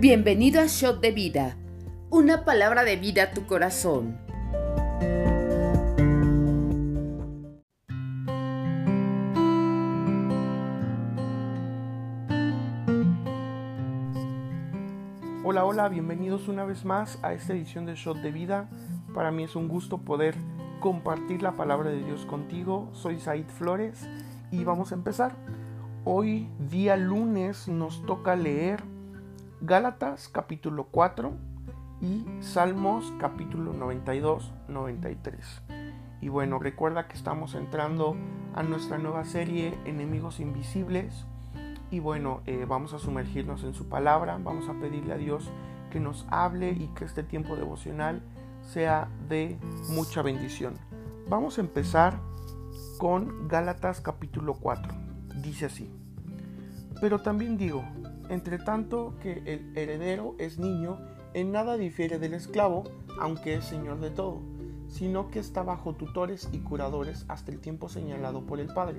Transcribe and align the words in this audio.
Bienvenido 0.00 0.62
a 0.62 0.66
Shot 0.66 1.02
de 1.02 1.10
Vida, 1.10 1.58
una 2.08 2.46
palabra 2.46 2.84
de 2.84 2.96
vida 2.96 3.24
a 3.24 3.30
tu 3.32 3.44
corazón. 3.44 4.16
Hola, 15.44 15.66
hola, 15.66 15.90
bienvenidos 15.90 16.48
una 16.48 16.64
vez 16.64 16.86
más 16.86 17.18
a 17.22 17.34
esta 17.34 17.52
edición 17.52 17.84
de 17.84 17.94
Shot 17.94 18.22
de 18.22 18.32
Vida. 18.32 18.70
Para 19.14 19.30
mí 19.30 19.42
es 19.42 19.54
un 19.54 19.68
gusto 19.68 19.98
poder 19.98 20.34
compartir 20.80 21.42
la 21.42 21.52
palabra 21.52 21.90
de 21.90 22.02
Dios 22.02 22.24
contigo. 22.24 22.88
Soy 22.94 23.20
Said 23.20 23.48
Flores 23.48 24.08
y 24.50 24.64
vamos 24.64 24.92
a 24.92 24.94
empezar. 24.94 25.36
Hoy, 26.06 26.48
día 26.70 26.96
lunes, 26.96 27.68
nos 27.68 28.02
toca 28.06 28.34
leer 28.34 28.82
Gálatas 29.62 30.30
capítulo 30.30 30.84
4 30.84 31.34
y 32.00 32.24
Salmos 32.40 33.12
capítulo 33.20 33.74
92, 33.74 34.54
93. 34.68 35.62
Y 36.22 36.30
bueno, 36.30 36.58
recuerda 36.58 37.06
que 37.08 37.14
estamos 37.14 37.54
entrando 37.54 38.16
a 38.54 38.62
nuestra 38.62 38.96
nueva 38.96 39.26
serie 39.26 39.78
Enemigos 39.84 40.40
Invisibles 40.40 41.26
y 41.90 41.98
bueno, 42.00 42.40
eh, 42.46 42.64
vamos 42.66 42.94
a 42.94 42.98
sumergirnos 42.98 43.62
en 43.64 43.74
su 43.74 43.86
palabra, 43.86 44.38
vamos 44.42 44.66
a 44.70 44.80
pedirle 44.80 45.12
a 45.12 45.18
Dios 45.18 45.50
que 45.90 46.00
nos 46.00 46.26
hable 46.30 46.70
y 46.70 46.88
que 46.94 47.04
este 47.04 47.22
tiempo 47.22 47.54
devocional 47.54 48.22
sea 48.62 49.10
de 49.28 49.58
mucha 49.90 50.22
bendición. 50.22 50.72
Vamos 51.28 51.58
a 51.58 51.60
empezar 51.60 52.18
con 52.96 53.46
Gálatas 53.46 54.00
capítulo 54.00 54.54
4. 54.54 54.90
Dice 55.42 55.66
así. 55.66 55.92
Pero 57.00 57.18
también 57.18 57.58
digo, 57.58 57.84
entre 58.30 58.58
tanto 58.58 59.14
que 59.20 59.42
el 59.44 59.76
heredero 59.76 60.36
es 60.38 60.58
niño, 60.58 60.98
en 61.34 61.52
nada 61.52 61.76
difiere 61.76 62.18
del 62.18 62.34
esclavo, 62.34 62.84
aunque 63.20 63.54
es 63.54 63.64
señor 63.64 64.00
de 64.00 64.10
todo, 64.10 64.40
sino 64.88 65.28
que 65.28 65.40
está 65.40 65.62
bajo 65.62 65.94
tutores 65.94 66.48
y 66.52 66.60
curadores 66.60 67.24
hasta 67.28 67.50
el 67.50 67.60
tiempo 67.60 67.88
señalado 67.88 68.46
por 68.46 68.60
el 68.60 68.68
Padre. 68.68 68.98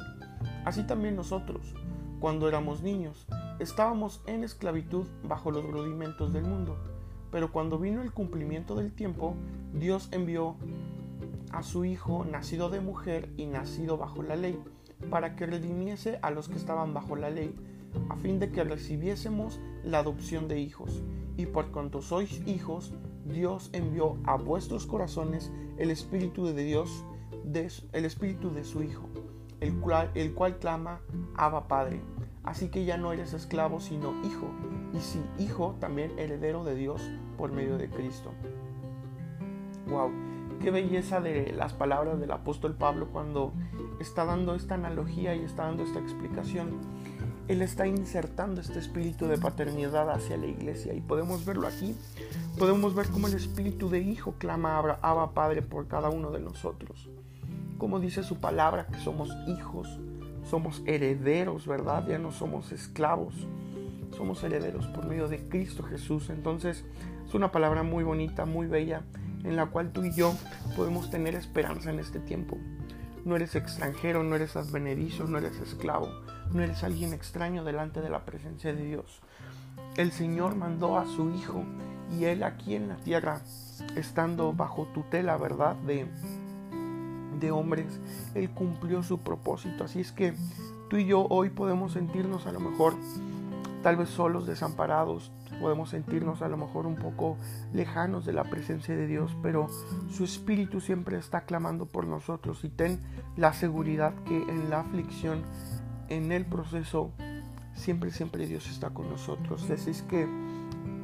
Así 0.65 0.83
también 0.83 1.15
nosotros, 1.15 1.73
cuando 2.19 2.47
éramos 2.47 2.83
niños, 2.83 3.25
estábamos 3.59 4.21
en 4.27 4.43
esclavitud 4.43 5.07
bajo 5.23 5.49
los 5.49 5.65
rudimentos 5.65 6.33
del 6.33 6.43
mundo, 6.43 6.77
pero 7.31 7.53
cuando 7.53 7.79
vino 7.79 8.01
el 8.01 8.11
cumplimiento 8.11 8.75
del 8.75 8.91
tiempo, 8.91 9.35
Dios 9.73 10.09
envió 10.11 10.57
a 11.53 11.63
su 11.63 11.85
Hijo, 11.85 12.25
nacido 12.25 12.69
de 12.69 12.81
mujer 12.81 13.29
y 13.37 13.45
nacido 13.45 13.97
bajo 13.97 14.23
la 14.23 14.35
ley, 14.35 14.61
para 15.09 15.35
que 15.35 15.45
redimiese 15.45 16.19
a 16.21 16.31
los 16.31 16.49
que 16.49 16.57
estaban 16.57 16.93
bajo 16.93 17.15
la 17.15 17.29
ley, 17.29 17.55
a 18.09 18.15
fin 18.15 18.39
de 18.39 18.51
que 18.51 18.63
recibiésemos 18.63 19.59
la 19.83 19.99
adopción 19.99 20.47
de 20.47 20.59
hijos. 20.59 21.03
Y 21.37 21.45
por 21.45 21.71
cuanto 21.71 22.01
sois 22.01 22.41
hijos, 22.45 22.93
Dios 23.25 23.69
envió 23.73 24.17
a 24.25 24.35
vuestros 24.35 24.85
corazones 24.85 25.51
el 25.77 25.91
Espíritu 25.91 26.45
de 26.45 26.63
Dios, 26.63 27.05
el 27.93 28.05
Espíritu 28.05 28.51
de 28.51 28.63
su 28.63 28.83
Hijo, 28.83 29.09
el 29.59 29.79
cual, 29.79 30.11
el 30.15 30.33
cual 30.33 30.57
clama, 30.57 31.01
Abba 31.35 31.67
Padre. 31.67 32.01
Así 32.43 32.69
que 32.69 32.85
ya 32.85 32.97
no 32.97 33.13
eres 33.13 33.33
esclavo, 33.33 33.79
sino 33.79 34.13
hijo, 34.25 34.47
y 34.93 34.99
si 34.99 35.21
hijo, 35.37 35.75
también 35.79 36.17
heredero 36.17 36.63
de 36.63 36.75
Dios 36.75 37.01
por 37.37 37.51
medio 37.51 37.77
de 37.77 37.89
Cristo. 37.89 38.31
Wow, 39.87 40.11
qué 40.59 40.71
belleza 40.71 41.21
de 41.21 41.53
las 41.53 41.73
palabras 41.73 42.19
del 42.19 42.31
apóstol 42.31 42.75
Pablo 42.75 43.09
cuando 43.11 43.53
está 43.99 44.25
dando 44.25 44.55
esta 44.55 44.75
analogía 44.75 45.35
y 45.35 45.43
está 45.43 45.65
dando 45.65 45.83
esta 45.83 45.99
explicación. 45.99 46.79
Él 47.47 47.61
está 47.61 47.87
insertando 47.87 48.61
este 48.61 48.79
espíritu 48.79 49.27
de 49.27 49.37
paternidad 49.37 50.09
hacia 50.09 50.37
la 50.37 50.45
iglesia 50.45 50.93
y 50.93 51.01
podemos 51.01 51.45
verlo 51.45 51.67
aquí. 51.67 51.95
Podemos 52.57 52.95
ver 52.95 53.09
cómo 53.09 53.27
el 53.27 53.33
espíritu 53.33 53.89
de 53.89 53.99
hijo 53.99 54.35
clama 54.37 54.77
a 54.77 54.97
Abba 55.01 55.33
Padre 55.33 55.61
por 55.61 55.87
cada 55.87 56.09
uno 56.09 56.31
de 56.31 56.39
nosotros. 56.39 57.09
Como 57.77 57.99
dice 57.99 58.23
su 58.23 58.37
palabra, 58.37 58.87
que 58.87 58.99
somos 58.99 59.29
hijos, 59.47 59.99
somos 60.49 60.81
herederos, 60.85 61.67
¿verdad? 61.67 62.07
Ya 62.07 62.19
no 62.19 62.31
somos 62.31 62.71
esclavos, 62.71 63.33
somos 64.15 64.43
herederos 64.43 64.87
por 64.87 65.05
medio 65.05 65.27
de 65.27 65.47
Cristo 65.49 65.83
Jesús. 65.83 66.29
Entonces 66.29 66.85
es 67.27 67.33
una 67.33 67.51
palabra 67.51 67.83
muy 67.83 68.03
bonita, 68.03 68.45
muy 68.45 68.67
bella, 68.67 69.03
en 69.43 69.55
la 69.55 69.67
cual 69.67 69.91
tú 69.91 70.03
y 70.03 70.13
yo 70.13 70.33
podemos 70.75 71.09
tener 71.09 71.35
esperanza 71.35 71.89
en 71.89 71.99
este 71.99 72.19
tiempo. 72.19 72.57
No 73.25 73.35
eres 73.35 73.55
extranjero, 73.55 74.23
no 74.23 74.35
eres 74.35 74.55
advenedizo, 74.55 75.25
no 75.25 75.37
eres 75.37 75.59
esclavo, 75.59 76.09
no 76.53 76.61
eres 76.61 76.83
alguien 76.83 77.13
extraño 77.13 77.63
delante 77.63 78.01
de 78.01 78.09
la 78.09 78.25
presencia 78.25 78.73
de 78.73 78.83
Dios. 78.83 79.21
El 79.95 80.11
Señor 80.11 80.55
mandó 80.55 80.97
a 80.97 81.05
su 81.05 81.29
Hijo 81.31 81.63
y 82.11 82.25
Él 82.25 82.43
aquí 82.43 82.75
en 82.75 82.89
la 82.89 82.97
tierra, 82.97 83.41
estando 83.95 84.53
bajo 84.53 84.85
tutela, 84.87 85.37
¿verdad? 85.37 85.75
De, 85.77 86.07
de 87.39 87.51
hombres, 87.51 87.99
Él 88.35 88.49
cumplió 88.51 89.03
su 89.03 89.19
propósito. 89.19 89.85
Así 89.85 90.01
es 90.01 90.11
que 90.11 90.33
tú 90.89 90.97
y 90.97 91.05
yo 91.05 91.25
hoy 91.29 91.49
podemos 91.49 91.93
sentirnos 91.93 92.47
a 92.47 92.51
lo 92.51 92.59
mejor 92.59 92.95
tal 93.81 93.97
vez 93.97 94.09
solos, 94.09 94.45
desamparados, 94.45 95.31
podemos 95.59 95.89
sentirnos 95.89 96.41
a 96.41 96.47
lo 96.47 96.57
mejor 96.57 96.85
un 96.85 96.95
poco 96.95 97.37
lejanos 97.73 98.25
de 98.25 98.33
la 98.33 98.43
presencia 98.43 98.95
de 98.95 99.07
Dios, 99.07 99.35
pero 99.41 99.67
su 100.09 100.23
Espíritu 100.23 100.81
siempre 100.81 101.17
está 101.17 101.41
clamando 101.41 101.85
por 101.85 102.05
nosotros 102.05 102.63
y 102.63 102.69
ten 102.69 102.99
la 103.37 103.53
seguridad 103.53 104.13
que 104.25 104.37
en 104.37 104.69
la 104.69 104.81
aflicción, 104.81 105.43
en 106.11 106.31
el 106.31 106.45
proceso, 106.45 107.11
siempre, 107.73 108.11
siempre 108.11 108.45
Dios 108.45 108.69
está 108.69 108.89
con 108.89 109.09
nosotros. 109.09 109.69
Es 109.69 110.01
que 110.03 110.27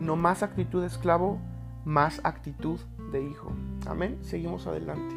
no 0.02 0.16
más 0.16 0.44
actitud 0.44 0.82
de 0.82 0.88
esclavo, 0.88 1.40
más 1.86 2.20
actitud 2.24 2.80
de 3.12 3.24
hijo. 3.24 3.52
Amén. 3.86 4.18
Seguimos 4.22 4.68
adelante. 4.68 5.16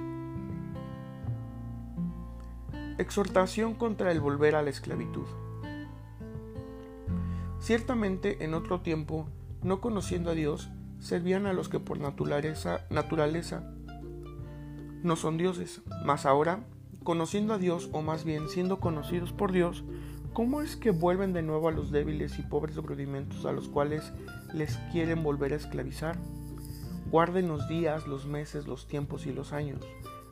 Exhortación 2.98 3.74
contra 3.74 4.12
el 4.12 4.20
volver 4.20 4.54
a 4.54 4.62
la 4.62 4.70
esclavitud. 4.70 5.26
Ciertamente 7.58 8.44
en 8.44 8.54
otro 8.54 8.80
tiempo, 8.80 9.26
no 9.62 9.80
conociendo 9.80 10.30
a 10.30 10.34
Dios, 10.34 10.70
servían 11.00 11.46
a 11.46 11.52
los 11.52 11.68
que 11.68 11.80
por 11.80 11.98
naturaleza, 11.98 12.86
naturaleza 12.90 13.64
no 15.02 15.16
son 15.16 15.36
dioses, 15.36 15.82
mas 16.04 16.26
ahora, 16.26 16.64
conociendo 17.04 17.54
a 17.54 17.58
Dios, 17.58 17.88
o 17.92 18.02
más 18.02 18.24
bien 18.24 18.48
siendo 18.48 18.80
conocidos 18.80 19.32
por 19.32 19.52
Dios, 19.52 19.84
¿cómo 20.32 20.62
es 20.62 20.76
que 20.76 20.90
vuelven 20.90 21.32
de 21.32 21.42
nuevo 21.42 21.68
a 21.68 21.72
los 21.72 21.90
débiles 21.90 22.38
y 22.38 22.42
pobres 22.42 22.76
rudimentos 22.76 23.44
a 23.46 23.52
los 23.52 23.68
cuales 23.68 24.12
les 24.52 24.76
quieren 24.92 25.22
volver 25.22 25.52
a 25.52 25.56
esclavizar? 25.56 26.16
Guarden 27.10 27.48
los 27.48 27.68
días, 27.68 28.06
los 28.06 28.26
meses, 28.26 28.66
los 28.66 28.86
tiempos 28.86 29.26
y 29.26 29.32
los 29.32 29.52
años. 29.52 29.80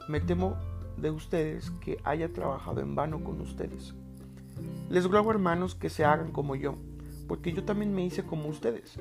Me 0.08 0.20
temo 0.20 0.56
de 0.96 1.10
ustedes 1.10 1.70
que 1.80 1.98
haya 2.04 2.32
trabajado 2.32 2.80
en 2.80 2.94
vano 2.94 3.22
con 3.24 3.40
ustedes. 3.40 3.94
Les 4.88 5.04
ruego, 5.04 5.30
hermanos, 5.30 5.74
que 5.74 5.90
se 5.90 6.04
hagan 6.04 6.32
como 6.32 6.54
yo 6.54 6.76
porque 7.28 7.52
yo 7.52 7.62
también 7.62 7.94
me 7.94 8.04
hice 8.04 8.24
como 8.24 8.48
ustedes. 8.48 8.98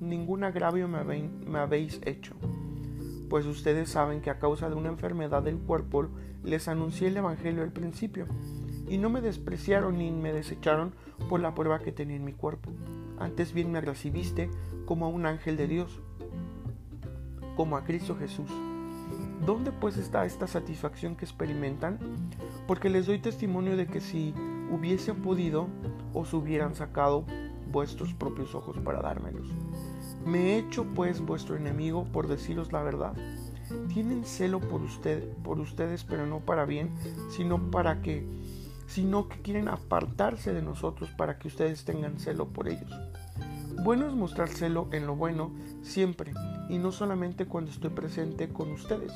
Ningún 0.00 0.44
agravio 0.44 0.86
me, 0.86 1.58
habéis 1.58 2.00
hecho. 2.04 2.34
Pues 3.30 3.46
ustedes 3.46 3.88
saben 3.88 4.20
que 4.20 4.28
a 4.28 4.40
causa 4.40 4.68
de 4.68 4.74
una 4.74 4.88
enfermedad 4.88 5.44
del 5.44 5.56
cuerpo 5.56 6.08
les 6.42 6.66
anuncié 6.66 7.08
el 7.08 7.16
Evangelio 7.16 7.62
al 7.62 7.70
principio, 7.70 8.26
y 8.88 8.98
no 8.98 9.08
me 9.08 9.20
despreciaron 9.20 9.98
ni 9.98 10.10
me 10.10 10.32
desecharon 10.32 10.94
por 11.28 11.38
la 11.38 11.54
prueba 11.54 11.78
que 11.78 11.92
tenía 11.92 12.16
en 12.16 12.24
mi 12.24 12.32
cuerpo. 12.32 12.72
Antes 13.20 13.52
bien 13.52 13.70
me 13.70 13.80
recibiste 13.80 14.50
como 14.84 15.06
a 15.06 15.08
un 15.08 15.26
ángel 15.26 15.56
de 15.56 15.68
Dios, 15.68 16.00
como 17.54 17.76
a 17.76 17.84
Cristo 17.84 18.16
Jesús. 18.16 18.50
¿Dónde 19.46 19.70
pues 19.70 19.96
está 19.96 20.26
esta 20.26 20.48
satisfacción 20.48 21.14
que 21.14 21.24
experimentan? 21.24 22.00
Porque 22.66 22.90
les 22.90 23.06
doy 23.06 23.20
testimonio 23.20 23.76
de 23.76 23.86
que 23.86 24.00
si 24.00 24.34
hubiesen 24.72 25.22
podido, 25.22 25.68
os 26.14 26.34
hubieran 26.34 26.74
sacado 26.74 27.24
vuestros 27.70 28.12
propios 28.12 28.56
ojos 28.56 28.76
para 28.78 29.00
dármelos. 29.00 29.48
Me 30.24 30.38
he 30.38 30.58
hecho 30.58 30.84
pues 30.94 31.20
vuestro 31.20 31.56
enemigo 31.56 32.04
por 32.04 32.28
deciros 32.28 32.72
la 32.72 32.82
verdad. 32.82 33.14
Tienen 33.88 34.24
celo 34.24 34.60
por 34.60 34.82
usted, 34.82 35.28
por 35.42 35.58
ustedes, 35.60 36.04
pero 36.04 36.26
no 36.26 36.40
para 36.40 36.64
bien, 36.64 36.94
sino 37.30 37.70
para 37.70 38.02
que 38.02 38.26
sino 38.86 39.28
que 39.28 39.40
quieren 39.40 39.68
apartarse 39.68 40.52
de 40.52 40.62
nosotros 40.62 41.10
para 41.10 41.38
que 41.38 41.46
ustedes 41.46 41.84
tengan 41.84 42.18
celo 42.18 42.48
por 42.48 42.68
ellos. 42.68 42.90
Bueno 43.84 44.08
es 44.08 44.14
mostrar 44.14 44.48
celo 44.48 44.88
en 44.90 45.06
lo 45.06 45.14
bueno 45.14 45.52
siempre, 45.82 46.32
y 46.68 46.78
no 46.78 46.90
solamente 46.90 47.46
cuando 47.46 47.70
estoy 47.70 47.90
presente 47.90 48.48
con 48.48 48.72
ustedes, 48.72 49.12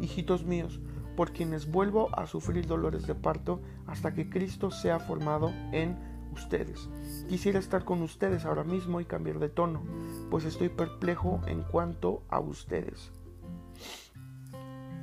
hijitos 0.00 0.44
míos, 0.44 0.78
por 1.16 1.32
quienes 1.32 1.68
vuelvo 1.70 2.16
a 2.16 2.28
sufrir 2.28 2.68
dolores 2.68 3.08
de 3.08 3.16
parto 3.16 3.60
hasta 3.88 4.14
que 4.14 4.30
Cristo 4.30 4.70
sea 4.70 5.00
formado 5.00 5.50
en 5.72 5.98
ustedes. 6.32 6.88
Quisiera 7.28 7.58
estar 7.58 7.84
con 7.84 8.02
ustedes 8.02 8.44
ahora 8.44 8.64
mismo 8.64 9.00
y 9.00 9.04
cambiar 9.04 9.38
de 9.38 9.48
tono, 9.48 9.82
pues 10.30 10.44
estoy 10.44 10.68
perplejo 10.68 11.40
en 11.46 11.62
cuanto 11.62 12.22
a 12.28 12.40
ustedes. 12.40 13.12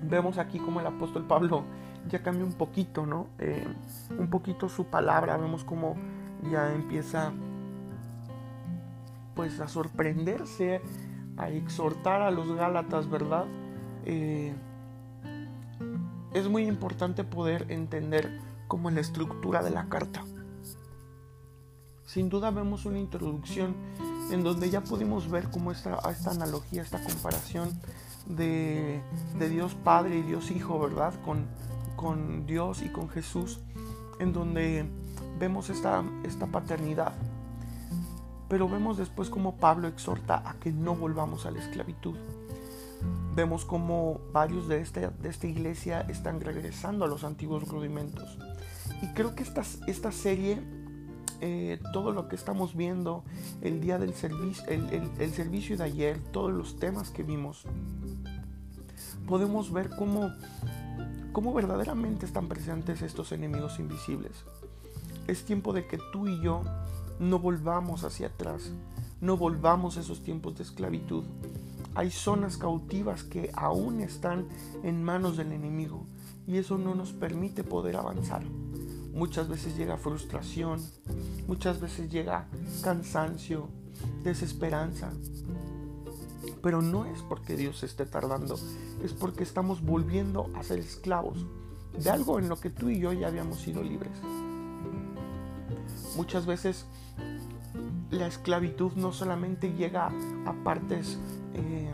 Vemos 0.04 0.38
aquí 0.38 0.60
como 0.60 0.80
el 0.80 0.88
apóstol 0.88 1.25
Pablo 1.25 1.63
ya 2.07 2.22
cambia 2.22 2.45
un 2.45 2.54
poquito, 2.54 3.06
¿no? 3.06 3.27
Eh, 3.39 3.66
un 4.18 4.30
poquito 4.30 4.69
su 4.69 4.86
palabra, 4.86 5.38
vemos 5.38 5.63
como 5.63 5.95
ya 6.51 6.74
empieza 6.74 7.31
pues 9.36 9.60
a 9.60 9.68
sorprenderse, 9.68 10.81
a 11.38 11.50
exhortar 11.50 12.22
a 12.22 12.31
los 12.31 12.56
Gálatas, 12.56 13.10
¿verdad? 13.10 13.45
Eh, 14.06 14.54
es 16.33 16.48
muy 16.48 16.63
importante 16.68 17.24
poder 17.24 17.66
entender 17.69 18.39
cómo 18.68 18.89
es 18.89 18.95
la 18.95 19.01
estructura 19.01 19.63
de 19.63 19.72
la 19.72 19.89
carta. 19.89 20.24
Sin 22.06 22.30
duda 22.30 22.52
vemos 22.52 22.86
una 22.86 23.00
introducción 23.00 23.75
en 24.31 24.44
donde 24.44 24.69
ya 24.69 24.81
pudimos 24.81 25.30
ver 25.30 25.50
cómo 25.50 25.72
esta, 25.72 26.00
esta 26.10 26.31
analogía, 26.31 26.81
esta 26.81 27.04
comparación 27.04 27.69
de, 28.28 29.02
Dios 29.50 29.75
Padre 29.75 30.18
y 30.18 30.22
Dios 30.22 30.52
Hijo, 30.52 30.80
¿verdad? 30.80 31.13
Con, 31.24 31.46
con 31.96 32.46
Dios 32.46 32.81
y 32.81 32.90
con 32.90 33.10
Jesús, 33.10 33.60
en 34.19 34.34
donde 34.34 34.86
vemos 35.40 35.69
esta, 35.69 36.04
esta 36.24 36.48
paternidad. 36.48 37.13
Pero 38.48 38.69
vemos 38.69 38.98
después 38.98 39.30
cómo 39.30 39.58
Pablo 39.58 39.88
exhorta 39.88 40.44
a 40.48 40.54
que 40.56 40.72
no 40.72 40.96
volvamos 40.96 41.46
a 41.46 41.51
la 41.51 41.60
esclavitud. 41.60 42.16
Vemos 43.36 43.66
cómo 43.66 44.22
varios 44.31 44.68
de 44.68 44.81
esta, 44.81 45.10
de 45.10 45.30
esta 45.30 45.48
iglesia 45.48 46.01
están 46.01 46.40
regresando 46.40 47.06
a 47.06 47.08
los 47.08 47.24
antiguos 47.24 47.68
rudimentos. 47.68 48.38
Y 49.01 49.08
creo 49.13 49.36
que 49.36 49.44
esta, 49.44 49.63
esta 49.88 50.12
serie, 50.12 50.62
eh, 51.42 51.80
todo 51.94 52.12
lo 52.12 52.28
que 52.28 52.36
estamos 52.36 52.76
viendo, 52.76 53.24
el 53.62 53.82
día 53.82 53.98
del 54.00 54.14
servicio, 54.14 54.64
el, 54.68 55.10
el 55.20 55.32
servicio 55.32 55.78
de 55.78 55.84
ayer, 55.84 56.20
todos 56.32 56.52
los 56.52 56.78
temas 56.78 57.10
que 57.10 57.24
vimos, 57.24 57.66
podemos 59.28 59.72
ver 59.72 59.90
cómo, 59.90 60.32
cómo 61.32 61.54
verdaderamente 61.54 62.26
están 62.26 62.48
presentes 62.48 63.02
estos 63.02 63.32
enemigos 63.32 63.80
invisibles. 63.80 64.46
Es 65.28 65.46
tiempo 65.46 65.74
de 65.74 65.88
que 65.88 66.00
tú 66.12 66.28
y 66.28 66.40
yo 66.42 66.62
no 67.20 67.40
volvamos 67.40 68.04
hacia 68.04 68.28
atrás, 68.28 68.72
no 69.22 69.38
volvamos 69.38 69.98
a 69.98 70.02
esos 70.02 70.22
tiempos 70.22 70.58
de 70.58 70.64
esclavitud. 70.64 71.24
Hay 71.96 72.12
zonas 72.12 72.58
cautivas 72.58 73.24
que 73.24 73.52
aún 73.56 74.02
están 74.02 74.48
en 74.84 75.04
manos 75.04 75.38
del 75.38 75.54
enemigo 75.54 76.06
y 76.46 76.58
eso 76.58 76.78
no 76.78 76.94
nos 76.94 77.14
permite 77.14 77.64
poder 77.64 77.96
avanzar. 77.96 78.44
Muchas 79.15 79.47
veces 79.47 79.77
llega 79.77 79.95
frustración, 79.95 80.81
muchas 81.47 81.79
veces 81.79 82.12
llega 82.12 82.50
cansancio, 82.83 83.69
desesperanza, 84.25 85.09
pero 86.62 86.81
no 86.81 87.06
es 87.06 87.21
porque 87.21 87.56
Dios 87.56 87.81
esté 87.83 88.06
tardando, 88.06 88.59
es 89.01 89.13
porque 89.13 89.44
estamos 89.44 89.81
volviendo 89.81 90.51
a 90.53 90.63
ser 90.63 90.79
esclavos 90.79 91.45
de 91.97 92.09
algo 92.09 92.39
en 92.39 92.50
lo 92.50 92.59
que 92.59 92.69
tú 92.69 92.89
y 92.89 93.00
yo 93.00 93.13
ya 93.13 93.27
habíamos 93.27 93.59
sido 93.59 93.81
libres. 93.81 94.12
Muchas 96.17 96.45
veces 96.45 96.85
la 98.12 98.27
esclavitud 98.27 98.91
no 98.97 99.13
solamente 99.13 99.71
llega 99.71 100.12
a 100.45 100.53
partes 100.65 101.17
eh, 101.53 101.89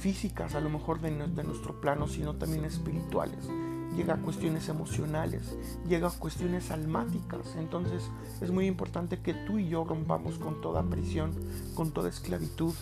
físicas, 0.00 0.54
a 0.54 0.60
lo 0.60 0.70
mejor 0.70 1.02
de, 1.02 1.10
de 1.10 1.44
nuestro 1.44 1.78
plano, 1.82 2.08
sino 2.08 2.36
también 2.36 2.64
espirituales 2.64 3.50
llega 3.96 4.14
a 4.14 4.18
cuestiones 4.18 4.68
emocionales, 4.68 5.56
llega 5.88 6.08
a 6.08 6.10
cuestiones 6.10 6.70
almáticas. 6.70 7.56
Entonces 7.56 8.02
es 8.40 8.50
muy 8.50 8.66
importante 8.66 9.20
que 9.20 9.34
tú 9.34 9.58
y 9.58 9.68
yo 9.68 9.84
rompamos 9.84 10.38
con 10.38 10.60
toda 10.60 10.82
prisión, 10.82 11.32
con 11.74 11.92
toda 11.92 12.08
esclavitud 12.08 12.74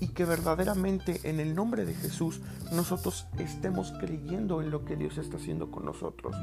y 0.00 0.08
que 0.08 0.24
verdaderamente 0.24 1.20
en 1.24 1.40
el 1.40 1.54
nombre 1.54 1.84
de 1.84 1.94
Jesús 1.94 2.40
nosotros 2.72 3.26
estemos 3.38 3.92
creyendo 3.98 4.62
en 4.62 4.70
lo 4.70 4.84
que 4.84 4.96
Dios 4.96 5.18
está 5.18 5.36
haciendo 5.36 5.70
con 5.70 5.84
nosotros. 5.84 6.36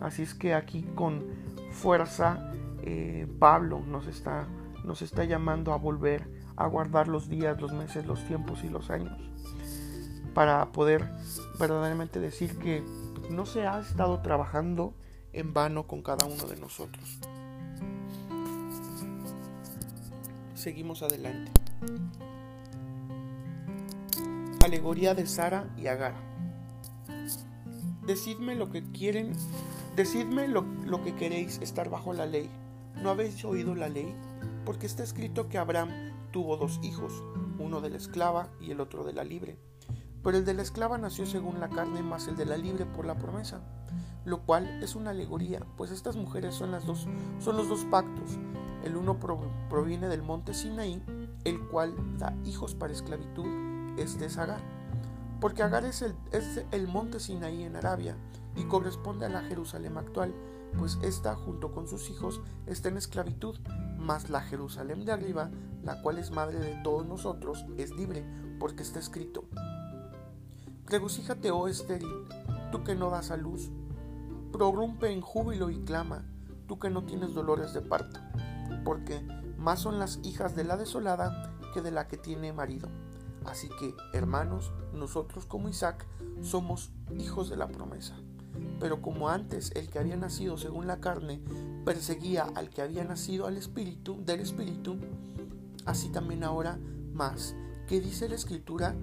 Así 0.00 0.22
es 0.22 0.34
que 0.34 0.54
aquí 0.54 0.82
con 0.94 1.24
fuerza 1.70 2.52
eh, 2.82 3.26
Pablo 3.38 3.80
nos 3.86 4.06
está, 4.06 4.48
nos 4.84 5.02
está 5.02 5.24
llamando 5.24 5.72
a 5.72 5.76
volver 5.76 6.28
a 6.56 6.66
guardar 6.66 7.06
los 7.06 7.28
días, 7.28 7.60
los 7.60 7.72
meses, 7.72 8.04
los 8.06 8.24
tiempos 8.26 8.64
y 8.64 8.68
los 8.68 8.90
años 8.90 9.16
para 10.38 10.70
poder 10.70 11.10
verdaderamente 11.58 12.20
decir 12.20 12.58
que 12.58 12.84
no 13.30 13.46
se 13.46 13.66
ha 13.66 13.80
estado 13.80 14.20
trabajando 14.20 14.94
en 15.32 15.52
vano 15.52 15.86
con 15.86 16.02
cada 16.02 16.26
uno 16.26 16.44
de 16.46 16.56
nosotros. 16.56 17.20
Seguimos 20.54 21.02
adelante 21.02 21.52
alegoría 24.68 25.14
de 25.14 25.26
Sara 25.26 25.66
y 25.78 25.86
Agar. 25.86 26.14
Decidme 28.06 28.54
lo 28.54 28.70
que 28.70 28.82
quieren, 28.82 29.32
decidme 29.96 30.46
lo, 30.46 30.60
lo 30.84 31.02
que 31.02 31.14
queréis 31.14 31.58
estar 31.62 31.88
bajo 31.88 32.12
la 32.12 32.26
ley. 32.26 32.50
¿No 33.02 33.08
habéis 33.08 33.42
oído 33.46 33.74
la 33.74 33.88
ley? 33.88 34.14
Porque 34.66 34.84
está 34.84 35.02
escrito 35.02 35.48
que 35.48 35.56
Abraham 35.56 36.12
tuvo 36.32 36.58
dos 36.58 36.80
hijos, 36.82 37.22
uno 37.58 37.80
de 37.80 37.88
la 37.88 37.96
esclava 37.96 38.50
y 38.60 38.70
el 38.70 38.80
otro 38.80 39.04
de 39.04 39.14
la 39.14 39.24
libre. 39.24 39.56
Pero 40.28 40.36
el 40.36 40.44
de 40.44 40.52
la 40.52 40.60
esclava 40.60 40.98
nació 40.98 41.24
según 41.24 41.58
la 41.58 41.70
carne, 41.70 42.02
más 42.02 42.28
el 42.28 42.36
de 42.36 42.44
la 42.44 42.58
libre 42.58 42.84
por 42.84 43.06
la 43.06 43.14
promesa, 43.14 43.60
lo 44.26 44.42
cual 44.42 44.82
es 44.82 44.94
una 44.94 45.12
alegoría, 45.12 45.62
pues 45.78 45.90
estas 45.90 46.16
mujeres 46.16 46.54
son 46.54 46.70
las 46.70 46.84
dos, 46.84 47.06
son 47.40 47.56
los 47.56 47.66
dos 47.66 47.86
pactos. 47.86 48.36
El 48.84 48.98
uno 48.98 49.18
proviene 49.70 50.06
del 50.06 50.20
monte 50.20 50.52
Sinaí, 50.52 51.02
el 51.44 51.66
cual 51.68 51.94
da 52.18 52.34
hijos 52.44 52.74
para 52.74 52.92
esclavitud 52.92 53.46
es 53.98 54.18
de 54.18 54.26
Agar, 54.26 54.60
porque 55.40 55.62
Agar 55.62 55.86
es 55.86 56.02
el, 56.02 56.14
es 56.30 56.62
el 56.72 56.88
monte 56.88 57.20
Sinaí 57.20 57.62
en 57.62 57.76
Arabia 57.76 58.14
y 58.54 58.64
corresponde 58.64 59.24
a 59.24 59.30
la 59.30 59.40
Jerusalén 59.44 59.96
actual, 59.96 60.34
pues 60.78 60.98
esta 61.00 61.36
junto 61.36 61.72
con 61.72 61.88
sus 61.88 62.10
hijos 62.10 62.42
está 62.66 62.90
en 62.90 62.98
esclavitud, 62.98 63.58
mas 63.96 64.28
la 64.28 64.42
Jerusalén 64.42 65.06
de 65.06 65.12
arriba, 65.12 65.50
la 65.82 66.02
cual 66.02 66.18
es 66.18 66.30
madre 66.32 66.58
de 66.58 66.74
todos 66.84 67.06
nosotros, 67.06 67.64
es 67.78 67.92
libre, 67.92 68.26
porque 68.60 68.82
está 68.82 68.98
escrito. 68.98 69.44
Regocíjate, 70.88 71.50
oh 71.50 71.68
estéril, 71.68 72.08
tú 72.72 72.82
que 72.82 72.94
no 72.94 73.10
das 73.10 73.30
a 73.30 73.36
luz, 73.36 73.70
prorrumpe 74.50 75.12
en 75.12 75.20
júbilo 75.20 75.68
y 75.68 75.80
clama, 75.80 76.24
tú 76.66 76.78
que 76.78 76.88
no 76.88 77.04
tienes 77.04 77.34
dolores 77.34 77.74
de 77.74 77.82
parto, 77.82 78.20
porque 78.86 79.20
más 79.58 79.80
son 79.80 79.98
las 79.98 80.18
hijas 80.22 80.56
de 80.56 80.64
la 80.64 80.78
desolada 80.78 81.52
que 81.74 81.82
de 81.82 81.90
la 81.90 82.08
que 82.08 82.16
tiene 82.16 82.54
marido. 82.54 82.88
Así 83.44 83.68
que, 83.78 83.94
hermanos, 84.14 84.72
nosotros 84.94 85.44
como 85.44 85.68
Isaac 85.68 86.06
somos 86.40 86.90
hijos 87.18 87.50
de 87.50 87.56
la 87.56 87.68
promesa. 87.68 88.16
Pero 88.80 89.02
como 89.02 89.28
antes 89.28 89.72
el 89.74 89.90
que 89.90 89.98
había 89.98 90.16
nacido 90.16 90.56
según 90.56 90.86
la 90.86 91.00
carne 91.00 91.42
perseguía 91.84 92.46
al 92.54 92.70
que 92.70 92.80
había 92.80 93.04
nacido 93.04 93.46
al 93.46 93.58
espíritu 93.58 94.24
del 94.24 94.40
espíritu, 94.40 94.96
así 95.84 96.08
también 96.08 96.44
ahora 96.44 96.78
más, 97.12 97.54
que 97.86 98.00
dice 98.00 98.28
la 98.28 98.36
escritura, 98.36 98.94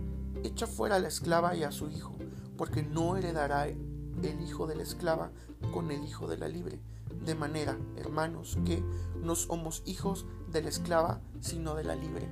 echa 0.48 0.68
fuera 0.68 0.96
a 0.96 1.00
la 1.00 1.08
esclava 1.08 1.56
y 1.56 1.64
a 1.64 1.72
su 1.72 1.90
hijo, 1.90 2.16
porque 2.58 2.84
no 2.84 3.18
heredará 3.18 3.68
el 3.68 4.42
hijo 4.42 4.68
de 4.68 4.76
la 4.76 4.84
esclava 4.84 5.32
con 5.74 5.92
el 5.92 6.04
hijo 6.04 6.28
de 6.28 6.38
la 6.38 6.48
libre. 6.48 6.80
De 7.26 7.36
manera, 7.36 7.78
hermanos, 7.98 8.58
que 8.66 8.84
no 9.22 9.36
somos 9.36 9.84
hijos 9.86 10.26
de 10.52 10.62
la 10.62 10.70
esclava, 10.70 11.22
sino 11.42 11.76
de 11.76 11.84
la 11.84 11.96
libre. 11.96 12.28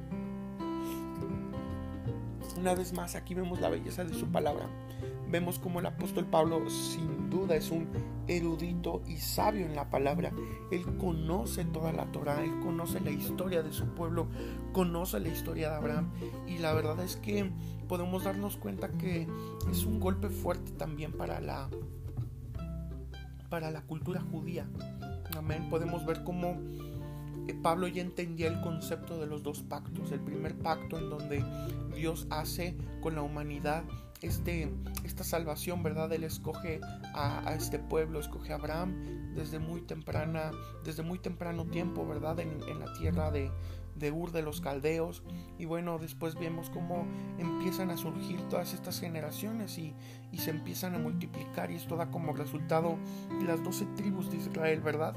Una 2.59 2.75
vez 2.75 2.93
más, 2.93 3.15
aquí 3.15 3.33
vemos 3.33 3.59
la 3.59 3.69
belleza 3.69 4.03
de 4.03 4.13
su 4.13 4.27
palabra. 4.27 4.69
Vemos 5.29 5.57
como 5.57 5.79
el 5.79 5.87
apóstol 5.87 6.25
Pablo 6.25 6.69
sin 6.69 7.29
duda 7.31 7.55
es 7.55 7.71
un 7.71 7.87
erudito 8.27 9.01
y 9.07 9.17
sabio 9.17 9.65
en 9.65 9.75
la 9.75 9.89
palabra. 9.89 10.31
Él 10.71 10.85
conoce 10.97 11.65
toda 11.65 11.91
la 11.91 12.05
Torah, 12.11 12.43
él 12.43 12.59
conoce 12.61 12.99
la 12.99 13.09
historia 13.09 13.63
de 13.63 13.73
su 13.73 13.85
pueblo, 13.87 14.27
conoce 14.71 15.19
la 15.19 15.29
historia 15.29 15.71
de 15.71 15.75
Abraham. 15.75 16.11
Y 16.47 16.59
la 16.59 16.73
verdad 16.73 16.99
es 17.03 17.15
que 17.15 17.51
podemos 17.87 18.23
darnos 18.23 18.57
cuenta 18.57 18.89
que 18.89 19.27
es 19.71 19.85
un 19.85 19.99
golpe 19.99 20.29
fuerte 20.29 20.71
también 20.71 21.11
para 21.13 21.39
la, 21.39 21.69
para 23.49 23.71
la 23.71 23.81
cultura 23.83 24.21
judía. 24.21 24.67
Amén. 25.35 25.69
Podemos 25.69 26.05
ver 26.05 26.23
cómo 26.23 26.57
Pablo 27.63 27.87
ya 27.87 28.01
entendía 28.01 28.47
el 28.47 28.61
concepto 28.61 29.17
de 29.19 29.25
los 29.25 29.41
dos 29.41 29.63
pactos. 29.63 30.11
El 30.11 30.19
primer 30.19 30.55
pacto 30.55 30.97
en 30.97 31.09
donde 31.09 31.43
Dios 31.95 32.27
hace 32.29 32.75
con 33.01 33.15
la 33.15 33.21
humanidad 33.21 33.83
este, 34.21 34.71
esta 35.03 35.23
salvación, 35.23 35.81
¿verdad? 35.81 36.11
Él 36.13 36.23
escoge 36.23 36.79
a, 37.13 37.53
este 37.55 37.79
pueblo, 37.79 38.19
escoge 38.19 38.53
a 38.53 38.55
Abraham 38.55 39.33
desde 39.33 39.59
muy 39.59 39.81
temprana, 39.81 40.51
desde 40.83 41.03
muy 41.03 41.19
temprano 41.19 41.65
tiempo, 41.65 42.05
¿verdad? 42.05 42.39
En, 42.39 42.59
la 42.79 42.93
tierra 42.93 43.31
de, 43.31 43.51
de 43.95 44.11
Ur 44.11 44.31
de 44.31 44.41
los 44.41 44.61
Caldeos. 44.61 45.23
Y 45.57 45.65
bueno, 45.65 45.99
después 45.99 46.35
vemos 46.35 46.69
cómo 46.69 47.05
empiezan 47.37 47.91
a 47.91 47.97
surgir 47.97 48.41
todas 48.49 48.73
estas 48.73 48.99
generaciones 48.99 49.77
y, 49.77 49.93
y 50.31 50.37
se 50.37 50.51
empiezan 50.51 50.95
a 50.95 50.99
multiplicar. 50.99 51.71
Y 51.71 51.75
esto 51.75 51.97
da 51.97 52.09
como 52.09 52.33
resultado 52.33 52.97
las 53.45 53.63
doce 53.63 53.85
tribus 53.97 54.31
de 54.31 54.37
Israel, 54.37 54.79
¿verdad? 54.81 55.15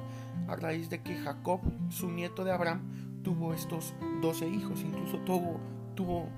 a 0.49 0.57
raíz 0.57 0.91
de 0.91 1.03
que 1.03 1.17
Jacob, 1.17 1.61
su 1.91 2.11
nieto 2.11 2.36
de 2.45 2.53
Abraham, 2.53 2.83
tuvo 3.23 3.53
estos 3.53 3.95
12 4.23 4.49
hijos, 4.49 4.83
incluso 4.83 5.19
tuvo, 5.19 5.61
tuvo 5.95 6.29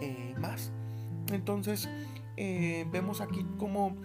eh, 0.00 0.34
más. 0.38 0.72
Entonces 1.32 1.88
eh, 2.36 2.86
vemos 2.90 3.20
aquí 3.20 3.46
como 3.58 3.96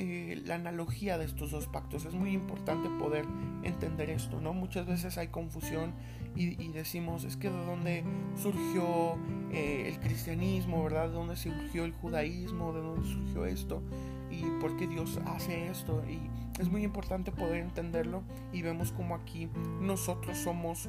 eh, 0.00 0.40
la 0.46 0.54
analogía 0.54 1.18
de 1.18 1.24
estos 1.24 1.50
dos 1.50 1.66
pactos. 1.66 2.04
Es 2.04 2.14
muy 2.14 2.30
importante 2.30 2.88
poder 2.88 3.24
entender 3.64 4.10
esto, 4.10 4.40
¿no? 4.40 4.52
Muchas 4.52 4.86
veces 4.86 5.18
hay 5.18 5.26
confusión 5.26 5.92
y, 6.36 6.68
decimos, 6.68 7.24
es 7.24 7.36
que 7.36 7.50
de 7.50 7.66
dónde 7.66 8.04
surgió 8.40 9.18
eh, 9.50 9.88
el 9.88 9.98
cristianismo, 9.98 10.84
¿verdad? 10.84 11.08
De 11.08 11.14
dónde 11.14 11.34
surgió 11.34 11.84
el 11.84 11.92
judaísmo, 11.94 12.72
de 12.72 12.80
dónde 12.80 13.08
surgió 13.08 13.44
esto 13.44 13.82
y 14.30 14.44
por 14.60 14.76
qué 14.76 14.86
Dios 14.86 15.18
hace 15.26 15.66
esto. 15.66 16.00
Y 16.08 16.20
es 16.60 16.70
muy 16.70 16.84
importante 16.84 17.32
poder 17.32 17.56
entenderlo 17.56 18.22
y 18.52 18.62
vemos 18.62 18.92
como 18.92 19.16
aquí 19.16 19.48
nosotros 19.80 20.38
somos 20.38 20.88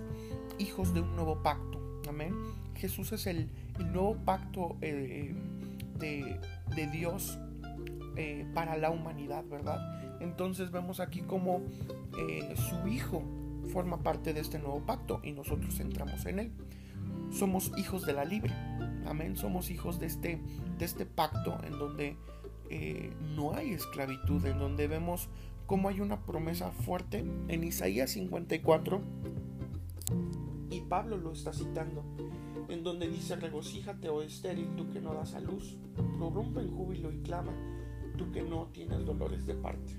hijos 0.60 0.94
de 0.94 1.02
un 1.02 1.16
nuevo 1.16 1.42
pacto. 1.42 1.82
Amén. 2.08 2.36
Jesús 2.76 3.12
es 3.12 3.26
el, 3.26 3.50
nuevo 3.92 4.18
pacto 4.24 4.78
eh, 4.82 5.34
de, 5.98 6.40
de 6.76 6.88
Dios 6.92 7.40
eh, 8.16 8.46
para 8.54 8.78
la 8.78 8.92
humanidad, 8.92 9.46
¿verdad? 9.46 9.80
Entonces 10.20 10.72
vemos 10.72 11.00
aquí 11.00 11.22
como 11.22 11.62
eh, 12.18 12.54
su 12.56 12.88
Hijo 12.88 13.24
forma 13.72 14.02
parte 14.02 14.34
de 14.34 14.42
este 14.42 14.60
nuevo 14.60 14.82
pacto 14.86 15.22
y 15.24 15.32
nosotros 15.32 15.80
entramos 15.80 16.26
en 16.26 16.40
él. 16.40 16.52
Somos 17.32 17.72
hijos 17.78 18.06
de 18.06 18.14
la 18.14 18.26
libre, 18.26 18.54
amén. 19.06 19.38
Somos 19.38 19.70
hijos 19.70 20.00
de 20.00 20.08
este, 20.08 20.42
de 20.78 20.86
este 20.86 21.06
pacto 21.06 21.58
en 21.64 21.78
donde 21.78 22.18
eh, 22.70 23.14
no 23.36 23.54
hay 23.54 23.72
esclavitud, 23.72 24.46
en 24.46 24.60
donde 24.60 24.88
vemos 24.88 25.30
cómo 25.66 25.90
hay 25.90 26.02
una 26.02 26.26
promesa 26.26 26.72
fuerte 26.72 27.24
en 27.48 27.64
Isaías 27.64 28.12
54 28.12 29.02
y 30.72 30.82
Pablo 30.82 31.18
lo 31.18 31.32
está 31.32 31.54
citando 31.54 32.04
en 32.70 32.84
donde 32.84 33.08
dice 33.08 33.36
regocíjate 33.36 34.10
oh 34.10 34.22
estéril 34.22 34.76
tú 34.76 34.90
que 34.92 35.02
no 35.02 35.14
das 35.14 35.34
a 35.34 35.40
luz, 35.40 35.78
prorrumpe 36.18 36.62
en 36.62 36.72
júbilo 36.76 37.12
y 37.12 37.20
clama 37.22 37.54
tú 38.20 38.32
que 38.32 38.42
no 38.42 38.68
tienes 38.74 39.06
dolores 39.06 39.46
de 39.46 39.56
parte. 39.56 39.94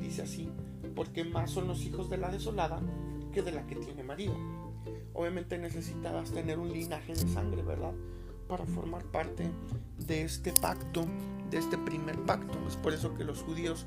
Dice 0.00 0.22
así, 0.22 0.50
porque 0.96 1.24
más 1.24 1.52
son 1.52 1.68
los 1.68 1.84
hijos 1.84 2.10
de 2.10 2.18
la 2.18 2.30
desolada 2.30 2.80
que 3.32 3.42
de 3.42 3.52
la 3.52 3.64
que 3.66 3.76
tiene 3.76 4.02
marido. 4.02 4.34
Obviamente 5.14 5.56
necesitabas 5.56 6.32
tener 6.32 6.58
un 6.58 6.72
linaje 6.72 7.14
de 7.14 7.28
sangre, 7.28 7.62
¿verdad? 7.62 7.92
Para 8.48 8.66
formar 8.66 9.04
parte 9.04 9.48
de 9.98 10.22
este 10.22 10.52
pacto, 10.52 11.06
de 11.48 11.58
este 11.58 11.78
primer 11.78 12.18
pacto. 12.22 12.58
Es 12.66 12.76
por 12.76 12.92
eso 12.92 13.14
que 13.14 13.22
los 13.22 13.42
judíos 13.42 13.86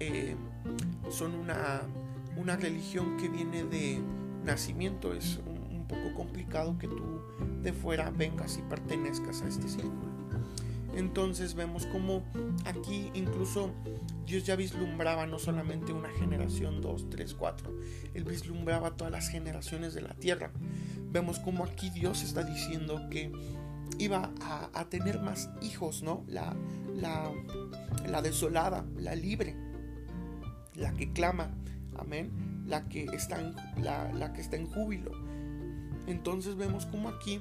eh, 0.00 0.34
son 1.10 1.34
una, 1.34 1.82
una 2.36 2.56
religión 2.56 3.18
que 3.18 3.28
viene 3.28 3.64
de 3.64 4.00
nacimiento. 4.42 5.12
Es 5.12 5.38
un, 5.46 5.76
un 5.76 5.86
poco 5.86 6.14
complicado 6.14 6.78
que 6.78 6.88
tú 6.88 7.20
de 7.62 7.74
fuera 7.74 8.10
vengas 8.10 8.56
y 8.56 8.62
pertenezcas 8.62 9.42
a 9.42 9.48
este 9.48 9.68
círculo. 9.68 10.07
Entonces 10.94 11.54
vemos 11.54 11.86
como 11.86 12.22
aquí 12.64 13.10
incluso 13.14 13.70
Dios 14.26 14.44
ya 14.44 14.56
vislumbraba 14.56 15.26
no 15.26 15.38
solamente 15.38 15.92
una 15.92 16.10
generación, 16.10 16.80
dos, 16.80 17.08
tres, 17.10 17.34
cuatro, 17.34 17.72
Él 18.14 18.24
vislumbraba 18.24 18.96
todas 18.96 19.12
las 19.12 19.28
generaciones 19.28 19.94
de 19.94 20.02
la 20.02 20.14
tierra. 20.14 20.50
Vemos 21.10 21.38
como 21.38 21.64
aquí 21.64 21.90
Dios 21.90 22.22
está 22.22 22.42
diciendo 22.42 23.00
que 23.10 23.32
iba 23.98 24.30
a, 24.40 24.84
tener 24.90 25.20
más 25.20 25.50
hijos, 25.62 26.02
¿no? 26.02 26.24
La, 26.28 26.54
la, 26.94 27.32
la 28.06 28.22
desolada, 28.22 28.84
la 28.96 29.14
libre, 29.14 29.56
la 30.74 30.92
que 30.92 31.12
clama, 31.12 31.50
amén, 31.98 32.64
la 32.66 32.88
que 32.88 33.04
está 33.04 33.40
en, 33.40 33.54
la, 33.82 34.12
la 34.12 34.32
que 34.32 34.40
está 34.40 34.56
en 34.56 34.66
júbilo. 34.66 35.10
Entonces 36.06 36.56
vemos 36.56 36.86
como 36.86 37.08
aquí 37.08 37.40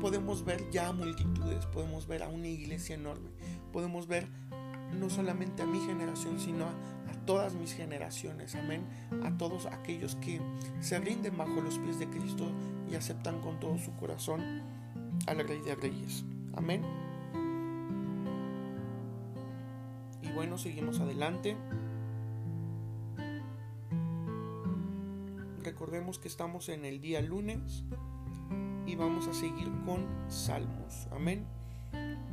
podemos 0.00 0.44
ver 0.44 0.70
ya 0.70 0.92
multitudes, 0.92 1.66
podemos 1.66 2.06
ver 2.06 2.22
a 2.22 2.28
una 2.28 2.48
iglesia 2.48 2.94
enorme, 2.94 3.30
podemos 3.72 4.06
ver 4.06 4.28
no 4.98 5.08
solamente 5.10 5.62
a 5.62 5.66
mi 5.66 5.78
generación, 5.80 6.40
sino 6.40 6.66
a, 6.66 6.74
todas 7.26 7.54
mis 7.54 7.74
generaciones, 7.74 8.56
amén, 8.56 8.82
a 9.22 9.36
todos 9.36 9.66
aquellos 9.66 10.16
que 10.16 10.40
se 10.80 10.98
rinden 10.98 11.36
bajo 11.36 11.60
los 11.60 11.78
pies 11.78 11.98
de 11.98 12.08
Cristo 12.08 12.50
y 12.90 12.96
aceptan 12.96 13.40
con 13.40 13.60
todo 13.60 13.78
su 13.78 13.92
corazón 13.92 14.62
al 15.26 15.46
Rey 15.46 15.60
de 15.60 15.74
Reyes, 15.76 16.24
amén. 16.54 16.82
Y 20.22 20.32
bueno, 20.32 20.58
seguimos 20.58 20.98
adelante. 20.98 21.56
Recordemos 25.62 26.18
que 26.18 26.28
estamos 26.28 26.68
en 26.68 26.84
el 26.84 27.00
día 27.00 27.20
lunes 27.20 27.84
y 28.90 28.96
vamos 28.96 29.28
a 29.28 29.32
seguir 29.32 29.70
con 29.86 30.04
Salmos. 30.28 31.06
Amén. 31.12 31.46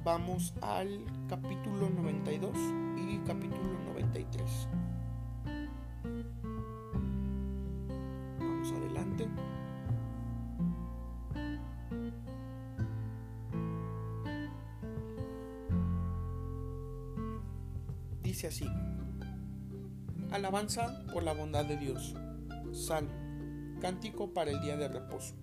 Vamos 0.04 0.56
al 0.62 1.06
capítulo 1.30 1.88
92 1.88 2.52
y 2.98 3.20
capítulo 3.20 3.78
93. 3.94 4.68
Vamos 8.40 8.72
adelante. 8.72 9.28
Dice 18.24 18.48
así. 18.48 18.66
Alabanza 20.32 21.06
por 21.14 21.22
la 21.22 21.34
bondad 21.34 21.66
de 21.66 21.78
Dios. 21.78 22.16
Salmo. 22.72 23.12
Cántico 23.80 24.34
para 24.34 24.50
el 24.50 24.60
día 24.62 24.76
de 24.76 24.88
reposo. 24.88 25.36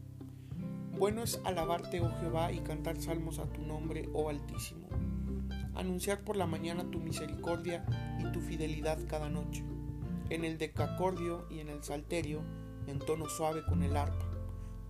Bueno 1.04 1.23
es 1.23 1.38
alabarte, 1.44 2.00
oh 2.00 2.11
Jehová, 2.18 2.50
y 2.50 2.61
cantar 2.61 2.99
salmos 2.99 3.38
a 3.38 3.44
tu 3.44 3.61
nombre, 3.61 4.08
oh 4.14 4.30
Altísimo. 4.30 4.88
Anunciar 5.75 6.25
por 6.25 6.34
la 6.34 6.46
mañana 6.46 6.90
tu 6.90 6.99
misericordia 6.99 7.84
y 8.18 8.32
tu 8.32 8.40
fidelidad 8.40 8.99
cada 9.06 9.28
noche. 9.28 9.66
En 10.30 10.46
el 10.46 10.56
decacordio 10.56 11.44
y 11.50 11.58
en 11.58 11.68
el 11.68 11.84
salterio, 11.84 12.40
en 12.87 13.00
tono 13.00 13.28
suave 13.28 13.66
con 13.66 13.82
el 13.82 13.99
arpa. 13.99 14.25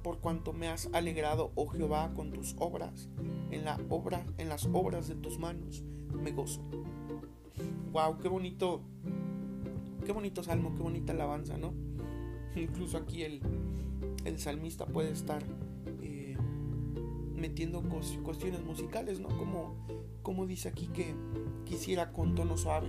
Por 0.04 0.20
cuanto 0.20 0.52
me 0.52 0.68
has 0.68 0.88
alegrado, 0.92 1.50
oh 1.56 1.66
Jehová, 1.66 2.12
con 2.14 2.30
tus 2.30 2.54
obras, 2.60 3.08
en 3.50 3.64
la 3.64 3.80
obra, 3.88 4.24
en 4.38 4.48
las 4.48 4.68
obras 4.72 5.08
de 5.08 5.16
tus 5.16 5.40
manos, 5.40 5.82
me 6.12 6.30
gozo. 6.30 6.62
Wow, 7.90 8.20
qué 8.20 8.28
bonito, 8.28 8.82
qué 10.06 10.12
bonito 10.12 10.44
salmo, 10.44 10.76
qué 10.76 10.80
bonita 10.84 11.12
alabanza, 11.12 11.58
¿no? 11.58 11.74
Incluso 12.54 12.98
aquí 12.98 13.24
el, 13.24 13.42
el 14.24 14.38
salmista 14.38 14.86
puede 14.86 15.10
estar 15.10 15.42
metiendo 17.48 17.82
cuestiones 18.22 18.64
musicales, 18.64 19.20
¿no? 19.20 19.28
Como, 19.28 19.74
como 20.22 20.46
dice 20.46 20.70
aquí 20.70 20.86
que 20.86 21.14
quisiera 21.66 22.10
con 22.10 22.34
tono 22.34 22.56
suave 22.56 22.88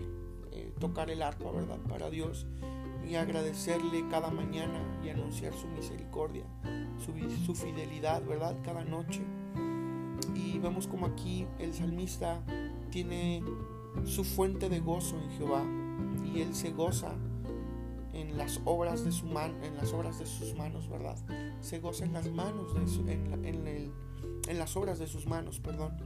eh, 0.53 0.71
tocar 0.79 1.09
el 1.09 1.21
arpa, 1.21 1.51
¿verdad? 1.51 1.77
Para 1.89 2.09
Dios 2.09 2.47
y 3.05 3.15
agradecerle 3.15 4.07
cada 4.09 4.31
mañana 4.31 4.79
y 5.03 5.09
anunciar 5.09 5.53
su 5.53 5.67
misericordia, 5.67 6.45
su, 6.97 7.11
su 7.45 7.53
fidelidad, 7.53 8.25
¿verdad? 8.25 8.55
Cada 8.63 8.85
noche. 8.85 9.21
Y 10.33 10.57
vemos 10.59 10.87
como 10.87 11.05
aquí 11.05 11.45
el 11.59 11.73
salmista 11.73 12.41
tiene 12.91 13.43
su 14.05 14.23
fuente 14.23 14.69
de 14.69 14.79
gozo 14.79 15.17
en 15.19 15.31
Jehová 15.31 15.65
y 16.23 16.39
él 16.39 16.55
se 16.55 16.71
goza 16.71 17.13
en 18.13 18.37
las 18.37 18.61
obras 18.63 19.03
de 19.03 19.11
su 19.11 19.25
man, 19.25 19.61
en 19.63 19.75
las 19.75 19.91
obras 19.91 20.17
de 20.17 20.25
sus 20.25 20.55
manos, 20.55 20.89
¿verdad? 20.89 21.17
Se 21.59 21.79
goza 21.79 22.05
en 22.05 22.13
las 22.13 22.31
manos 22.31 22.73
de 22.73 22.87
su, 22.87 23.01
en, 23.01 23.45
en, 23.45 23.67
el, 23.67 23.91
en 24.47 24.59
las 24.59 24.75
obras 24.77 24.99
de 24.99 25.07
sus 25.07 25.27
manos, 25.27 25.59
perdón. 25.59 25.97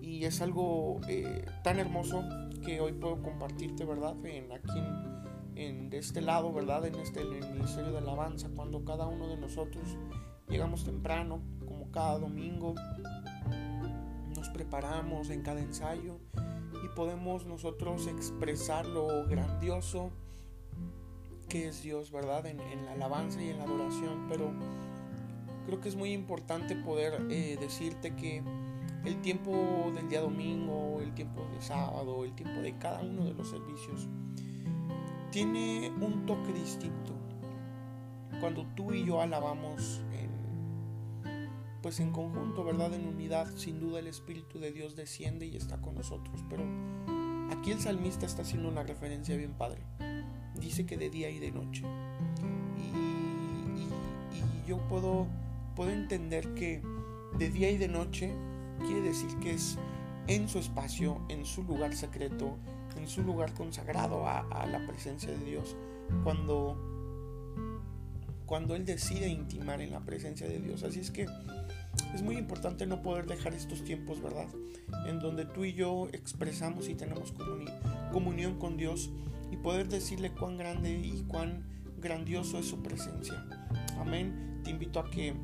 Y 0.00 0.24
es 0.24 0.40
algo 0.40 1.00
eh, 1.08 1.44
tan 1.62 1.78
hermoso 1.78 2.24
que 2.64 2.80
hoy 2.80 2.92
puedo 2.92 3.22
compartirte, 3.22 3.84
¿verdad? 3.84 4.14
En, 4.24 4.52
aquí 4.52 4.80
en, 5.54 5.90
de 5.90 5.98
este 5.98 6.20
lado, 6.20 6.52
¿verdad? 6.52 6.86
En 6.86 6.94
este 6.96 7.24
Ministerio 7.24 7.92
de 7.92 7.98
Alabanza, 7.98 8.48
cuando 8.54 8.84
cada 8.84 9.06
uno 9.06 9.28
de 9.28 9.36
nosotros 9.36 9.84
llegamos 10.48 10.84
temprano, 10.84 11.40
como 11.66 11.90
cada 11.90 12.18
domingo, 12.18 12.74
nos 14.36 14.48
preparamos 14.50 15.30
en 15.30 15.42
cada 15.42 15.60
ensayo 15.60 16.18
y 16.84 16.88
podemos 16.94 17.44
nosotros 17.44 18.06
expresar 18.06 18.86
lo 18.86 19.26
grandioso 19.26 20.10
que 21.48 21.68
es 21.68 21.82
Dios, 21.82 22.12
¿verdad? 22.12 22.46
En, 22.46 22.60
en 22.60 22.84
la 22.84 22.92
alabanza 22.92 23.42
y 23.42 23.48
en 23.48 23.58
la 23.58 23.64
adoración, 23.64 24.26
pero 24.28 24.52
creo 25.68 25.82
que 25.82 25.90
es 25.90 25.96
muy 25.96 26.12
importante 26.12 26.74
poder 26.74 27.26
eh, 27.28 27.58
decirte 27.60 28.16
que 28.16 28.42
el 29.04 29.20
tiempo 29.20 29.92
del 29.94 30.08
día 30.08 30.22
domingo, 30.22 30.98
el 31.02 31.12
tiempo 31.12 31.46
de 31.52 31.60
sábado, 31.60 32.24
el 32.24 32.32
tiempo 32.32 32.62
de 32.62 32.78
cada 32.78 33.02
uno 33.02 33.26
de 33.26 33.34
los 33.34 33.50
servicios 33.50 34.08
tiene 35.30 35.92
un 36.00 36.24
toque 36.24 36.54
distinto. 36.54 37.12
Cuando 38.40 38.64
tú 38.74 38.94
y 38.94 39.04
yo 39.04 39.20
alabamos 39.20 40.00
en, 40.14 41.50
pues 41.82 42.00
en 42.00 42.12
conjunto, 42.12 42.64
¿verdad? 42.64 42.94
En 42.94 43.06
unidad, 43.06 43.54
sin 43.54 43.78
duda 43.78 43.98
el 43.98 44.06
Espíritu 44.06 44.58
de 44.58 44.72
Dios 44.72 44.96
desciende 44.96 45.44
y 45.44 45.54
está 45.54 45.82
con 45.82 45.96
nosotros. 45.96 46.42
Pero 46.48 46.64
aquí 47.50 47.72
el 47.72 47.80
salmista 47.80 48.24
está 48.24 48.40
haciendo 48.40 48.70
una 48.70 48.84
referencia 48.84 49.36
bien 49.36 49.52
padre. 49.52 49.82
Dice 50.58 50.86
que 50.86 50.96
de 50.96 51.10
día 51.10 51.28
y 51.28 51.38
de 51.38 51.52
noche. 51.52 51.84
y 52.78 54.66
yo 54.66 54.78
puedo 54.88 55.26
puedo 55.78 55.92
entender 55.92 56.54
que 56.54 56.82
de 57.38 57.50
día 57.50 57.70
y 57.70 57.78
de 57.78 57.86
noche 57.86 58.34
quiere 58.80 59.00
decir 59.00 59.30
que 59.40 59.52
es 59.52 59.78
en 60.26 60.48
su 60.48 60.58
espacio, 60.58 61.24
en 61.28 61.46
su 61.46 61.62
lugar 61.62 61.94
secreto, 61.94 62.58
en 62.96 63.06
su 63.06 63.22
lugar 63.22 63.54
consagrado 63.54 64.26
a, 64.26 64.66
la 64.66 64.84
presencia 64.88 65.30
de 65.30 65.38
Dios. 65.38 65.76
Cuando, 66.24 66.76
cuando 68.44 68.74
Él 68.74 68.86
decide 68.86 69.28
intimar 69.28 69.80
en 69.80 69.92
la 69.92 70.00
presencia 70.00 70.48
de 70.48 70.58
Dios. 70.58 70.82
Así 70.82 70.98
es 70.98 71.12
que 71.12 71.26
es 72.12 72.22
muy 72.22 72.36
importante 72.36 72.84
no 72.84 73.00
poder 73.00 73.26
dejar 73.26 73.54
estos 73.54 73.84
tiempos, 73.84 74.20
¿verdad? 74.20 74.48
En 75.06 75.20
donde 75.20 75.44
tú 75.44 75.64
y 75.64 75.74
yo 75.74 76.08
expresamos 76.12 76.88
y 76.88 76.96
tenemos 76.96 77.32
comunión 78.10 78.58
con 78.58 78.76
Dios 78.76 79.10
y 79.52 79.56
poder 79.58 79.88
decirle 79.88 80.32
cuán 80.32 80.56
grande 80.56 80.90
y 80.90 81.22
cuán 81.28 81.62
grandioso 82.00 82.58
es 82.58 82.66
su 82.66 82.82
presencia. 82.82 83.46
Amén. 84.00 84.60
Te 84.64 84.70
invito 84.70 84.98
a 84.98 85.08
que 85.08 85.36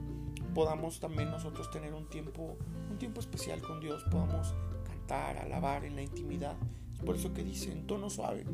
podamos 0.55 1.01
también 1.01 1.31
nosotros 1.31 1.71
tener 1.71 1.93
un 1.93 2.09
tiempo, 2.09 2.57
un 2.91 2.99
tiempo 2.99 3.21
especial 3.21 3.61
con 3.61 3.81
Dios, 3.81 4.05
podamos 4.11 4.55
cantar, 4.85 5.37
alabar 5.39 5.85
en 5.85 5.97
la 5.97 6.03
intimidad. 6.03 6.57
Es 6.95 7.01
por 7.01 7.17
eso 7.17 7.35
que 7.35 7.43
dice 7.43 7.73
en 7.73 7.87
tono 7.87 8.09
suave, 8.09 8.45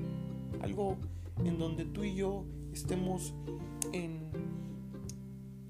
algo 0.63 0.97
en 1.45 1.59
donde 1.59 1.85
tú 1.85 2.03
y 2.05 2.15
yo 2.15 2.45
estemos 2.73 3.35
en 3.93 4.31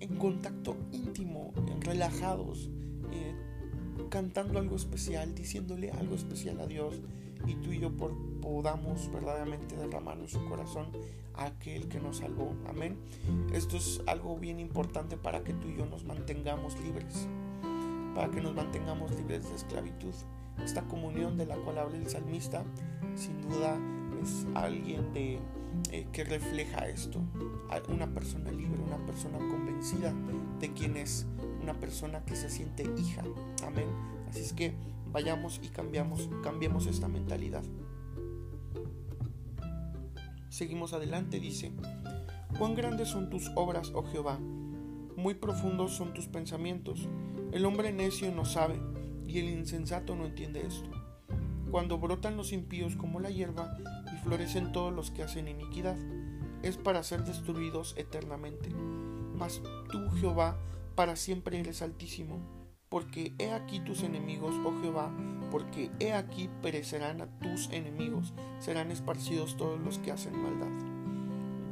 en 0.01 0.17
contacto 0.17 0.77
íntimo, 0.93 1.53
relajados, 1.81 2.71
eh, 3.13 3.35
cantando 4.09 4.59
algo 4.59 4.77
especial, 4.77 5.35
diciéndole 5.35 5.91
algo 5.91 6.15
especial 6.15 6.59
a 6.61 6.67
Dios 6.67 6.95
y 7.47 7.55
tú 7.55 7.73
y 7.73 7.81
yo 7.81 7.91
podamos 8.41 9.11
verdaderamente 9.13 9.77
derramar 9.77 10.17
nuestro 10.17 10.45
corazón 10.49 10.89
a 11.35 11.47
aquel 11.47 11.89
que 11.89 12.01
nos 12.01 12.19
salvó. 12.19 12.55
Amén. 12.69 12.99
Esto 13.53 13.77
es 13.77 14.03
algo 14.07 14.37
bien 14.39 14.61
importante 14.61 15.17
para 15.17 15.43
que 15.43 15.53
tú 15.55 15.69
y 15.69 15.77
yo 15.77 15.87
nos 15.87 16.05
mantengamos 16.05 16.79
libres, 16.81 17.29
para 18.15 18.31
que 18.31 18.41
nos 18.41 18.55
mantengamos 18.55 19.13
libres 19.13 19.49
de 19.49 19.57
esclavitud. 19.57 20.15
Esta 20.65 20.83
comunión 20.83 21.39
de 21.39 21.47
la 21.47 21.57
cual 21.57 21.79
habla 21.79 21.97
el 21.97 22.09
salmista, 22.09 22.65
sin 23.15 23.41
duda 23.43 23.79
es 24.23 24.47
alguien 24.55 25.13
de 25.15 25.39
eh, 25.93 26.07
que 26.13 26.25
refleja 26.25 26.89
esto. 26.89 27.21
Una 27.89 28.13
persona 28.13 28.51
libre, 28.51 28.81
una 28.83 28.99
persona 29.07 29.39
convencida 29.39 30.13
de 30.59 30.73
quién 30.73 30.97
es, 30.97 31.27
una 31.63 31.75
persona 31.75 32.25
que 32.25 32.37
se 32.37 32.51
siente 32.51 32.85
hija. 32.99 33.23
Amén. 33.65 33.87
Así 34.29 34.41
es 34.41 34.53
que 34.53 34.75
vayamos 35.12 35.61
y 35.62 35.69
cambiamos, 35.69 36.29
cambiemos 36.43 36.87
esta 36.87 37.09
mentalidad. 37.09 37.62
Seguimos 40.49 40.93
adelante, 40.93 41.40
dice, 41.40 41.73
cuán 42.59 42.75
grandes 42.75 43.09
son 43.09 43.31
tus 43.31 43.50
obras, 43.55 43.93
oh 43.95 44.02
Jehová, 44.02 44.38
muy 45.17 45.35
profundos 45.35 45.93
son 45.93 46.12
tus 46.12 46.26
pensamientos. 46.26 47.09
El 47.52 47.64
hombre 47.64 47.93
necio 47.93 48.33
no 48.33 48.45
sabe, 48.45 48.81
y 49.26 49.38
el 49.38 49.49
insensato 49.49 50.17
no 50.17 50.26
entiende 50.26 50.67
esto. 50.67 50.90
Cuando 51.71 51.99
brotan 51.99 52.37
los 52.37 52.52
impíos 52.52 52.97
como 52.97 53.21
la 53.21 53.31
hierba 53.31 53.76
florecen 54.25 54.73
todos 54.73 54.93
los 54.93 55.11
que 55.11 55.23
hacen 55.23 55.47
iniquidad, 55.47 55.97
es 56.62 56.76
para 56.76 57.02
ser 57.02 57.25
destruidos 57.25 57.95
eternamente. 57.97 58.71
Mas 59.37 59.62
tú, 59.90 60.11
Jehová, 60.21 60.59
para 60.97 61.17
siempre 61.17 61.61
eres 61.61 61.81
altísimo, 61.81 62.40
porque 62.91 63.33
he 63.39 63.53
aquí 63.53 63.79
tus 63.79 64.03
enemigos, 64.03 64.53
oh 64.67 64.83
Jehová, 64.83 65.11
porque 65.51 65.91
he 66.01 66.13
aquí 66.13 66.51
perecerán 66.61 67.21
a 67.23 67.27
tus 67.39 67.71
enemigos, 67.71 68.35
serán 68.59 68.91
esparcidos 68.91 69.57
todos 69.57 69.81
los 69.81 69.99
que 69.99 70.11
hacen 70.11 70.37
maldad. 70.43 70.67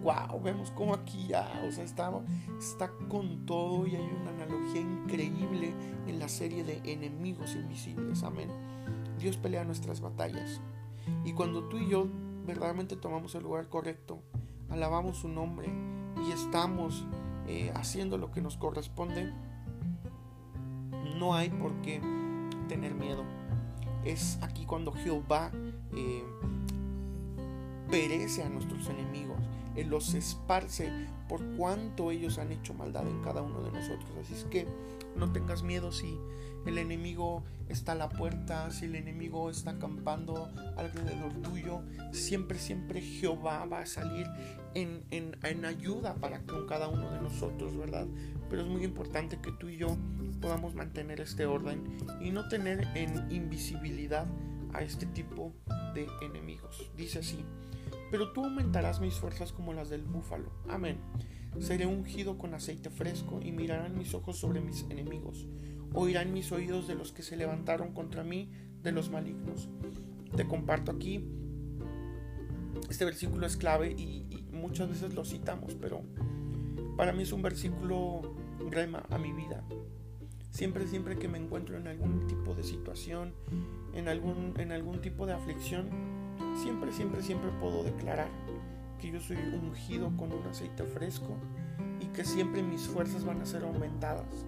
Wow, 0.04 0.40
vemos 0.40 0.70
como 0.70 0.94
aquí 0.94 1.26
ya, 1.26 1.60
o 1.66 1.72
sea, 1.72 1.82
está, 1.82 2.12
está 2.56 2.92
con 3.08 3.46
todo 3.46 3.84
y 3.88 3.96
hay 3.96 4.08
una 4.20 4.30
analogía 4.30 4.80
increíble 4.80 5.74
en 6.06 6.20
la 6.20 6.28
serie 6.28 6.62
de 6.62 6.80
enemigos 6.84 7.56
invisibles. 7.56 8.22
Amén. 8.22 8.48
Dios 9.18 9.36
pelea 9.36 9.64
nuestras 9.64 10.00
batallas. 10.00 10.60
Y 11.24 11.32
cuando 11.32 11.64
tú 11.64 11.78
y 11.78 11.88
yo 11.88 12.06
verdaderamente 12.46 12.94
tomamos 12.94 13.34
el 13.34 13.42
lugar 13.42 13.68
correcto, 13.68 14.22
alabamos 14.70 15.18
su 15.18 15.28
nombre 15.28 15.68
y 16.24 16.30
estamos 16.30 17.04
eh, 17.48 17.72
haciendo 17.74 18.18
lo 18.18 18.30
que 18.30 18.40
nos 18.40 18.56
corresponde, 18.56 19.32
no 21.18 21.34
hay 21.34 21.50
por 21.50 21.72
qué 21.82 22.00
tener 22.68 22.94
miedo. 22.94 23.24
Es 24.04 24.38
aquí 24.42 24.64
cuando 24.64 24.92
Jehová 24.92 25.50
eh, 25.92 26.22
perece 27.90 28.42
a 28.42 28.48
nuestros 28.48 28.88
enemigos, 28.88 29.38
Él 29.74 29.88
los 29.88 30.14
esparce 30.14 30.90
por 31.28 31.44
cuanto 31.56 32.10
ellos 32.10 32.38
han 32.38 32.52
hecho 32.52 32.74
maldad 32.74 33.06
en 33.06 33.22
cada 33.22 33.42
uno 33.42 33.60
de 33.62 33.72
nosotros. 33.72 34.10
Así 34.20 34.34
es 34.34 34.44
que 34.44 34.66
no 35.16 35.32
tengas 35.32 35.62
miedo 35.62 35.92
si 35.92 36.18
el 36.66 36.78
enemigo 36.78 37.44
está 37.68 37.92
a 37.92 37.94
la 37.94 38.08
puerta, 38.08 38.70
si 38.70 38.86
el 38.86 38.94
enemigo 38.94 39.50
está 39.50 39.72
acampando 39.72 40.50
alrededor 40.76 41.32
tuyo, 41.42 41.82
siempre, 42.12 42.58
siempre 42.58 43.00
Jehová 43.00 43.64
va 43.66 43.80
a 43.80 43.86
salir 43.86 44.26
en, 44.74 45.04
en, 45.10 45.64
ayuda 45.64 46.14
para 46.14 46.40
con 46.42 46.66
cada 46.66 46.88
uno 46.88 47.10
de 47.10 47.20
nosotros, 47.20 47.76
¿verdad? 47.76 48.06
Pero 48.48 48.62
es 48.62 48.68
muy 48.68 48.84
importante 48.84 49.38
que 49.40 49.52
tú 49.52 49.68
y 49.68 49.76
yo 49.76 49.96
podamos 50.40 50.74
mantener 50.74 51.20
este 51.20 51.46
orden 51.46 51.98
y 52.20 52.30
no 52.30 52.48
tener 52.48 52.88
en 52.94 53.30
invisibilidad 53.30 54.26
a 54.72 54.82
este 54.82 55.06
tipo 55.06 55.52
de 55.94 56.06
enemigos. 56.22 56.90
Dice 56.96 57.20
así, 57.20 57.44
pero 58.10 58.32
tú 58.32 58.44
aumentarás 58.44 59.00
mis 59.00 59.14
fuerzas 59.14 59.52
como 59.52 59.72
las 59.72 59.88
del 59.88 60.02
búfalo. 60.02 60.50
Amén. 60.68 60.98
Seré 61.58 61.86
ungido 61.86 62.38
con 62.38 62.54
aceite 62.54 62.90
fresco 62.90 63.40
y 63.42 63.52
mirarán 63.52 63.98
mis 63.98 64.14
ojos 64.14 64.38
sobre 64.38 64.60
mis 64.60 64.82
enemigos 64.90 65.46
oirán 65.94 66.32
mis 66.32 66.52
oídos 66.52 66.86
de 66.86 66.94
los 66.94 67.12
que 67.12 67.22
se 67.22 67.36
levantaron 67.36 67.92
contra 67.92 68.24
mí, 68.24 68.50
de 68.82 68.92
los 68.92 69.10
malignos. 69.10 69.68
Te 70.36 70.46
comparto 70.46 70.92
aquí, 70.92 71.24
este 72.88 73.04
versículo 73.04 73.46
es 73.46 73.56
clave 73.56 73.92
y, 73.92 74.26
muchas 74.52 74.88
veces 74.88 75.14
lo 75.14 75.24
citamos, 75.24 75.76
pero 75.80 76.02
para 76.96 77.12
mí 77.12 77.22
es 77.22 77.32
un 77.32 77.42
versículo 77.42 78.22
rema 78.70 79.06
a 79.08 79.16
mi 79.16 79.32
vida. 79.32 79.64
Siempre, 80.50 80.86
siempre 80.86 81.18
que 81.18 81.28
me 81.28 81.38
encuentro 81.38 81.76
en 81.76 81.86
algún 81.86 82.26
tipo 82.26 82.54
de 82.54 82.62
situación, 82.62 83.34
en 83.94 84.08
algún, 84.08 84.54
en 84.58 84.72
algún 84.72 85.00
tipo 85.00 85.26
de 85.26 85.34
aflicción, 85.34 85.88
siempre, 86.62 86.92
siempre, 86.92 87.22
siempre 87.22 87.50
puedo 87.60 87.84
declarar 87.84 88.28
que 89.00 89.10
yo 89.10 89.20
soy 89.20 89.36
ungido 89.36 90.10
con 90.16 90.32
un 90.32 90.42
aceite 90.46 90.84
fresco 90.84 91.36
y 92.00 92.06
que 92.06 92.24
siempre 92.24 92.62
mis 92.62 92.82
fuerzas 92.82 93.24
van 93.24 93.40
a 93.40 93.46
ser 93.46 93.62
aumentadas 93.62 94.46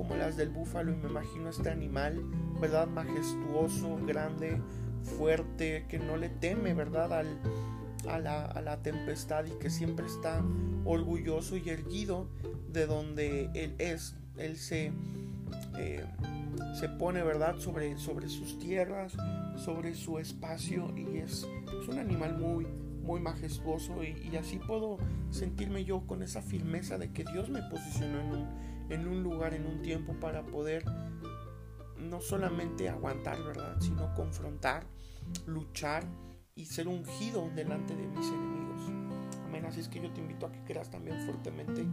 como 0.00 0.16
las 0.16 0.36
del 0.36 0.48
búfalo 0.48 0.92
y 0.92 0.96
me 0.96 1.08
imagino 1.08 1.50
este 1.50 1.68
animal, 1.68 2.24
¿verdad? 2.60 2.88
Majestuoso, 2.88 3.98
grande, 4.06 4.60
fuerte, 5.02 5.84
que 5.88 5.98
no 5.98 6.16
le 6.16 6.30
teme, 6.30 6.72
¿verdad? 6.74 7.12
Al, 7.12 7.38
a, 8.08 8.18
la, 8.62 8.82
tempestad 8.82 9.44
y 9.44 9.50
que 9.58 9.68
siempre 9.68 10.06
está 10.06 10.42
orgulloso 10.86 11.56
y 11.56 11.68
erguido 11.68 12.28
de 12.72 12.86
donde 12.86 13.50
él 13.54 13.74
es. 13.78 14.16
Él 14.38 14.56
se, 14.56 14.92
eh, 15.76 16.04
se 16.78 16.88
pone, 16.88 17.22
¿verdad? 17.22 17.58
Sobre, 17.58 17.96
sobre 17.98 18.28
sus 18.28 18.58
tierras, 18.58 19.16
sobre 19.56 19.94
su 19.94 20.18
espacio 20.18 20.92
y 20.96 21.18
es, 21.18 21.46
es 21.80 21.88
un 21.88 21.98
animal 21.98 22.38
muy, 22.38 22.66
muy 23.02 23.20
majestuoso 23.20 24.02
y, 24.02 24.36
así 24.36 24.58
puedo 24.58 24.98
sentirme 25.30 25.84
yo 25.84 26.06
con 26.06 26.22
esa 26.22 26.42
firmeza 26.42 26.98
de 26.98 27.12
que 27.12 27.24
Dios 27.24 27.48
me 27.48 27.62
posicionó 27.62 28.20
en 28.20 28.26
un, 28.26 28.48
en 28.90 29.08
un 29.08 29.22
lugar, 29.22 29.54
en 29.54 29.66
un 29.66 29.82
tiempo 29.82 30.14
para 30.14 30.42
poder 30.44 30.84
no 31.98 32.20
solamente 32.20 32.88
aguantar, 32.88 33.42
¿verdad? 33.42 33.76
Sino 33.80 34.14
confrontar, 34.14 34.84
luchar 35.46 36.04
y 36.54 36.66
ser 36.66 36.88
ungido 36.88 37.50
delante 37.54 37.94
de 37.94 38.06
mis 38.06 38.26
enemigos. 38.26 38.82
Amén. 39.44 39.64
Así 39.66 39.80
es 39.80 39.88
que 39.88 40.00
yo 40.00 40.10
te 40.12 40.20
invito 40.20 40.46
a 40.46 40.52
que 40.52 40.62
creas 40.64 40.90
también 40.90 41.20
fuertemente 41.24 41.86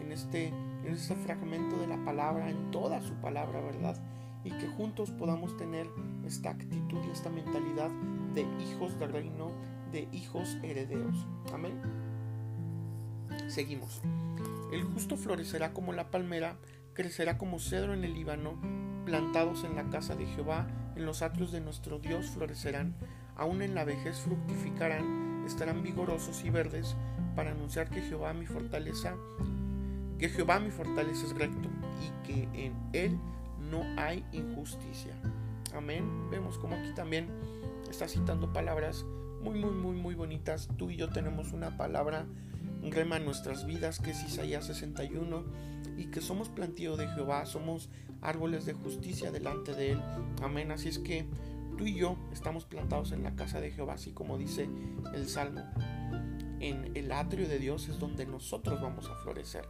en 0.00 0.12
este, 0.12 0.52
en 0.86 0.94
este 0.94 1.16
fragmento 1.16 1.76
de 1.78 1.88
la 1.88 2.02
palabra, 2.04 2.48
en 2.48 2.70
toda 2.70 3.02
su 3.02 3.14
palabra, 3.14 3.60
¿verdad? 3.60 3.96
Y 4.44 4.50
que 4.50 4.68
juntos 4.68 5.10
podamos 5.10 5.56
tener 5.56 5.88
esta 6.24 6.50
actitud 6.50 7.00
y 7.04 7.10
esta 7.10 7.28
mentalidad 7.28 7.90
de 8.34 8.42
hijos 8.62 8.98
del 8.98 9.12
reino, 9.12 9.50
de 9.90 10.08
hijos 10.12 10.56
herederos. 10.62 11.26
Amén. 11.52 11.80
Seguimos. 13.48 14.00
El 14.72 14.84
justo 14.84 15.16
florecerá 15.16 15.72
como 15.72 15.92
la 15.92 16.10
palmera, 16.10 16.56
crecerá 16.92 17.36
como 17.36 17.58
cedro 17.58 17.92
en 17.92 18.04
el 18.04 18.14
Líbano, 18.14 18.54
plantados 19.04 19.64
en 19.64 19.74
la 19.74 19.88
casa 19.90 20.14
de 20.14 20.26
Jehová, 20.26 20.68
en 20.94 21.04
los 21.04 21.22
atrios 21.22 21.50
de 21.50 21.60
nuestro 21.60 21.98
Dios 21.98 22.30
florecerán, 22.30 22.94
aún 23.36 23.62
en 23.62 23.74
la 23.74 23.84
vejez 23.84 24.20
fructificarán, 24.20 25.44
estarán 25.46 25.82
vigorosos 25.82 26.44
y 26.44 26.50
verdes, 26.50 26.96
para 27.34 27.50
anunciar 27.50 27.90
que 27.90 28.02
Jehová 28.02 28.32
mi 28.32 28.46
fortaleza, 28.46 29.14
que 30.18 30.28
Jehová 30.28 30.58
mi 30.60 30.70
fortaleza 30.70 31.26
es 31.26 31.34
recto, 31.34 31.68
y 32.00 32.26
que 32.26 32.48
en 32.54 32.74
él 32.92 33.18
no 33.70 33.82
hay 33.96 34.24
injusticia. 34.32 35.14
Amén. 35.74 36.30
Vemos 36.30 36.58
como 36.58 36.76
aquí 36.76 36.92
también 36.94 37.28
está 37.90 38.08
citando 38.08 38.52
palabras 38.52 39.04
muy, 39.42 39.58
muy, 39.58 39.72
muy, 39.72 39.96
muy 39.96 40.14
bonitas. 40.14 40.68
Tú 40.76 40.90
y 40.90 40.96
yo 40.96 41.10
tenemos 41.10 41.52
una 41.52 41.76
palabra 41.76 42.26
rema 42.82 43.16
en 43.16 43.24
nuestras 43.24 43.66
vidas, 43.66 43.98
que 43.98 44.10
es 44.12 44.22
Isaías 44.22 44.66
61, 44.66 45.44
y 45.96 46.06
que 46.06 46.20
somos 46.20 46.48
plantío 46.48 46.96
de 46.96 47.08
Jehová, 47.08 47.46
somos 47.46 47.90
árboles 48.22 48.64
de 48.64 48.72
justicia 48.72 49.30
delante 49.30 49.74
de 49.74 49.92
Él. 49.92 50.02
Amén. 50.42 50.70
Así 50.70 50.88
es 50.88 50.98
que 50.98 51.26
tú 51.76 51.86
y 51.86 51.94
yo 51.94 52.16
estamos 52.32 52.64
plantados 52.64 53.12
en 53.12 53.22
la 53.22 53.34
casa 53.34 53.60
de 53.60 53.70
Jehová, 53.70 53.94
así 53.94 54.12
como 54.12 54.38
dice 54.38 54.68
el 55.14 55.28
Salmo. 55.28 55.62
En 56.60 56.96
el 56.96 57.12
atrio 57.12 57.48
de 57.48 57.58
Dios 57.58 57.88
es 57.88 57.98
donde 57.98 58.24
nosotros 58.24 58.80
vamos 58.80 59.08
a 59.08 59.14
florecer. 59.16 59.68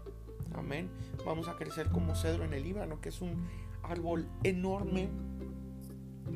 Amén. 0.54 0.90
Vamos 1.24 1.48
a 1.48 1.56
crecer 1.56 1.90
como 1.90 2.14
cedro 2.14 2.44
en 2.44 2.52
el 2.54 2.62
Líbano, 2.62 3.00
que 3.00 3.10
es 3.10 3.20
un 3.20 3.46
árbol 3.82 4.28
enorme, 4.42 5.08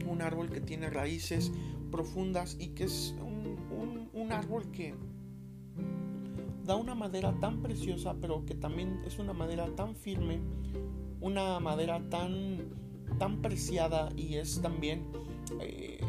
un 0.07 0.23
árbol 0.23 0.51
que 0.51 0.61
tiene 0.61 0.91
raíces 0.91 1.53
profundas 1.91 2.57
y 2.59 2.69
que 2.69 2.85
es 2.85 3.15
un, 3.21 4.09
un 4.13 4.33
árbol 4.33 4.71
que 4.71 4.95
da 6.65 6.77
una 6.77 6.95
madera 6.95 7.35
tan 7.41 7.63
preciosa, 7.63 8.15
pero 8.21 8.45
que 8.47 8.55
también 8.55 9.03
es 9.05 9.19
una 9.19 9.33
madera 9.33 9.67
tan 9.75 9.97
firme, 9.97 10.41
una 11.21 11.59
madera 11.59 12.01
tan, 12.09 12.59
tan 13.19 13.43
preciada 13.43 14.11
y 14.17 14.37
es 14.37 14.61
también, 14.63 15.05
eh, 15.61 16.01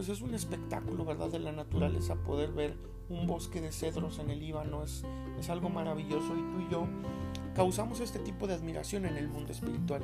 pues 0.00 0.08
es 0.08 0.22
un 0.22 0.32
espectáculo, 0.32 1.04
¿verdad? 1.04 1.28
De 1.28 1.38
la 1.38 1.52
naturaleza 1.52 2.14
poder 2.14 2.52
ver 2.52 2.74
un 3.10 3.26
bosque 3.26 3.60
de 3.60 3.70
cedros 3.70 4.18
en 4.18 4.30
el 4.30 4.40
Líbano, 4.40 4.82
es, 4.82 5.04
es 5.38 5.50
algo 5.50 5.68
maravilloso 5.68 6.34
y 6.38 6.40
tú 6.40 6.60
y 6.66 6.72
yo 6.72 6.86
causamos 7.54 8.00
este 8.00 8.18
tipo 8.18 8.46
de 8.46 8.54
admiración 8.54 9.04
en 9.04 9.18
el 9.18 9.28
mundo 9.28 9.52
espiritual. 9.52 10.00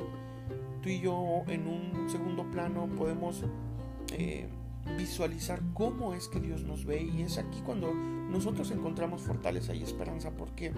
Tú 0.83 0.89
y 0.89 0.99
yo 0.99 1.41
en 1.47 1.67
un 1.67 2.07
segundo 2.11 2.43
plano 2.51 2.87
podemos... 2.95 3.43
Eh, 4.11 4.47
visualizar 4.95 5.61
cómo 5.73 6.13
es 6.13 6.29
que 6.29 6.39
Dios 6.39 6.63
nos 6.63 6.85
ve 6.85 7.01
y 7.01 7.21
es 7.21 7.37
aquí 7.37 7.61
cuando 7.65 7.93
nosotros 7.93 8.71
encontramos 8.71 9.21
fortaleza 9.21 9.73
y 9.75 9.83
esperanza 9.83 10.31
porque 10.31 10.71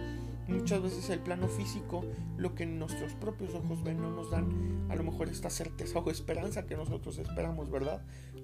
muchas 0.47 0.81
veces 0.81 1.09
el 1.11 1.19
plano 1.19 1.47
físico 1.47 2.03
lo 2.37 2.55
que 2.55 2.65
nuestros 2.65 3.13
propios 3.13 3.53
ojos 3.53 3.83
ven 3.83 4.01
no 4.01 4.09
nos 4.09 4.31
dan 4.31 4.87
a 4.89 4.95
lo 4.95 5.03
mejor 5.03 5.29
esta 5.29 5.49
certeza 5.49 5.99
o 5.99 6.09
esperanza 6.09 6.65
que 6.65 6.75
nosotros 6.75 7.19
esperamos, 7.19 7.69
¿verdad? 7.69 8.01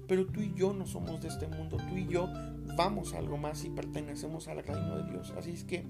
Pero 0.08 0.26
tú 0.26 0.40
y 0.40 0.52
yo 0.54 0.72
no 0.72 0.86
somos 0.86 1.20
de 1.20 1.28
este 1.28 1.48
mundo, 1.48 1.78
tú 1.88 1.96
y 1.96 2.06
yo 2.06 2.28
vamos 2.76 3.14
a 3.14 3.18
algo 3.18 3.36
más 3.36 3.64
y 3.64 3.70
pertenecemos 3.70 4.48
al 4.48 4.62
reino 4.62 4.96
de 4.96 5.10
Dios. 5.10 5.32
Así 5.36 5.50
es 5.50 5.64
que 5.64 5.84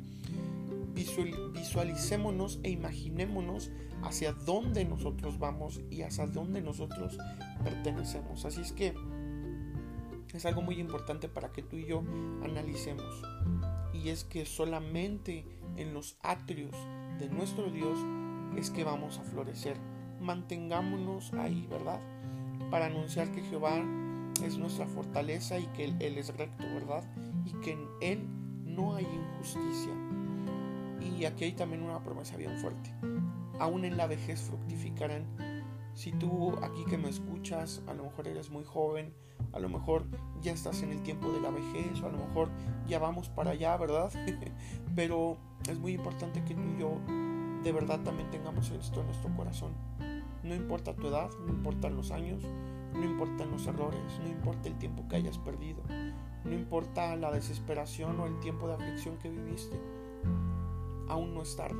visualicémonos 0.94 2.60
e 2.62 2.70
imaginémonos 2.70 3.70
hacia 4.02 4.32
dónde 4.32 4.84
nosotros 4.84 5.38
vamos 5.38 5.80
y 5.90 6.02
hacia 6.02 6.26
dónde 6.26 6.62
nosotros 6.62 7.18
pertenecemos. 7.62 8.44
Así 8.44 8.62
es 8.62 8.72
que 8.72 8.94
es 10.32 10.46
algo 10.46 10.62
muy 10.62 10.78
importante 10.80 11.28
para 11.28 11.52
que 11.52 11.62
tú 11.62 11.76
y 11.76 11.86
yo 11.86 12.02
analicemos. 12.42 13.22
Y 13.92 14.08
es 14.08 14.24
que 14.24 14.46
solamente 14.46 15.44
en 15.76 15.92
los 15.92 16.16
atrios 16.22 16.74
de 17.18 17.28
nuestro 17.28 17.70
Dios 17.70 17.98
es 18.56 18.70
que 18.70 18.84
vamos 18.84 19.18
a 19.18 19.22
florecer. 19.22 19.76
Mantengámonos 20.20 21.32
ahí, 21.34 21.66
¿verdad? 21.68 22.00
Para 22.70 22.86
anunciar 22.86 23.32
que 23.32 23.42
Jehová 23.42 23.82
es 24.42 24.58
nuestra 24.58 24.86
fortaleza 24.86 25.58
y 25.58 25.66
que 25.68 25.84
Él, 25.84 26.18
es 26.18 26.36
recto, 26.36 26.64
¿verdad? 26.64 27.04
Y 27.44 27.52
que 27.60 27.72
en 27.72 27.88
Él 28.00 28.26
no 28.64 28.94
hay 28.94 29.04
injusticia. 29.04 29.92
Y 31.00 31.24
aquí 31.24 31.44
hay 31.44 31.52
también 31.52 31.82
una 31.82 32.02
promesa 32.02 32.36
bien 32.36 32.58
fuerte. 32.58 32.92
Aún 33.58 33.84
en 33.84 33.96
la 33.96 34.06
vejez 34.06 34.42
fructificarán 34.42 35.24
si 35.96 36.12
tú 36.12 36.54
aquí 36.62 36.84
que 36.84 36.98
me 36.98 37.08
escuchas, 37.08 37.82
a 37.86 37.94
lo 37.94 38.04
mejor 38.04 38.28
eres 38.28 38.50
muy 38.50 38.64
joven, 38.64 39.14
a 39.54 39.58
lo 39.58 39.70
mejor 39.70 40.04
ya 40.42 40.52
estás 40.52 40.82
en 40.82 40.92
el 40.92 41.02
tiempo 41.02 41.32
de 41.32 41.40
la 41.40 41.50
vejez, 41.50 42.02
o 42.02 42.06
a 42.06 42.12
lo 42.12 42.18
mejor 42.18 42.50
ya 42.86 42.98
vamos 42.98 43.30
para 43.30 43.52
allá, 43.52 43.74
¿verdad? 43.78 44.12
Pero 44.94 45.38
es 45.66 45.78
muy 45.78 45.94
importante 45.94 46.44
que 46.44 46.54
tú 46.54 46.60
y 46.76 46.80
yo 46.80 47.00
de 47.64 47.72
verdad 47.72 48.00
también 48.00 48.30
tengamos 48.30 48.70
esto 48.70 49.00
en 49.00 49.06
nuestro 49.06 49.34
corazón. 49.34 49.72
No 50.42 50.54
importa 50.54 50.94
tu 50.94 51.08
edad, 51.08 51.30
no 51.46 51.48
importan 51.54 51.96
los 51.96 52.10
años, 52.10 52.42
no 52.96 53.04
importan 53.04 53.50
los 53.50 53.66
errores, 53.66 54.00
no 54.22 54.28
importa 54.28 54.68
el 54.68 54.78
tiempo 54.78 55.06
que 55.08 55.16
hayas 55.16 55.38
perdido, 55.38 55.82
no 56.44 56.52
importa 56.52 57.14
la 57.16 57.30
desesperación 57.30 58.18
o 58.20 58.26
el 58.26 58.38
tiempo 58.40 58.68
de 58.68 58.74
aflicción 58.74 59.18
que 59.18 59.30
viviste. 59.30 59.78
Aún 61.08 61.34
no 61.34 61.42
es 61.42 61.56
tarde, 61.56 61.78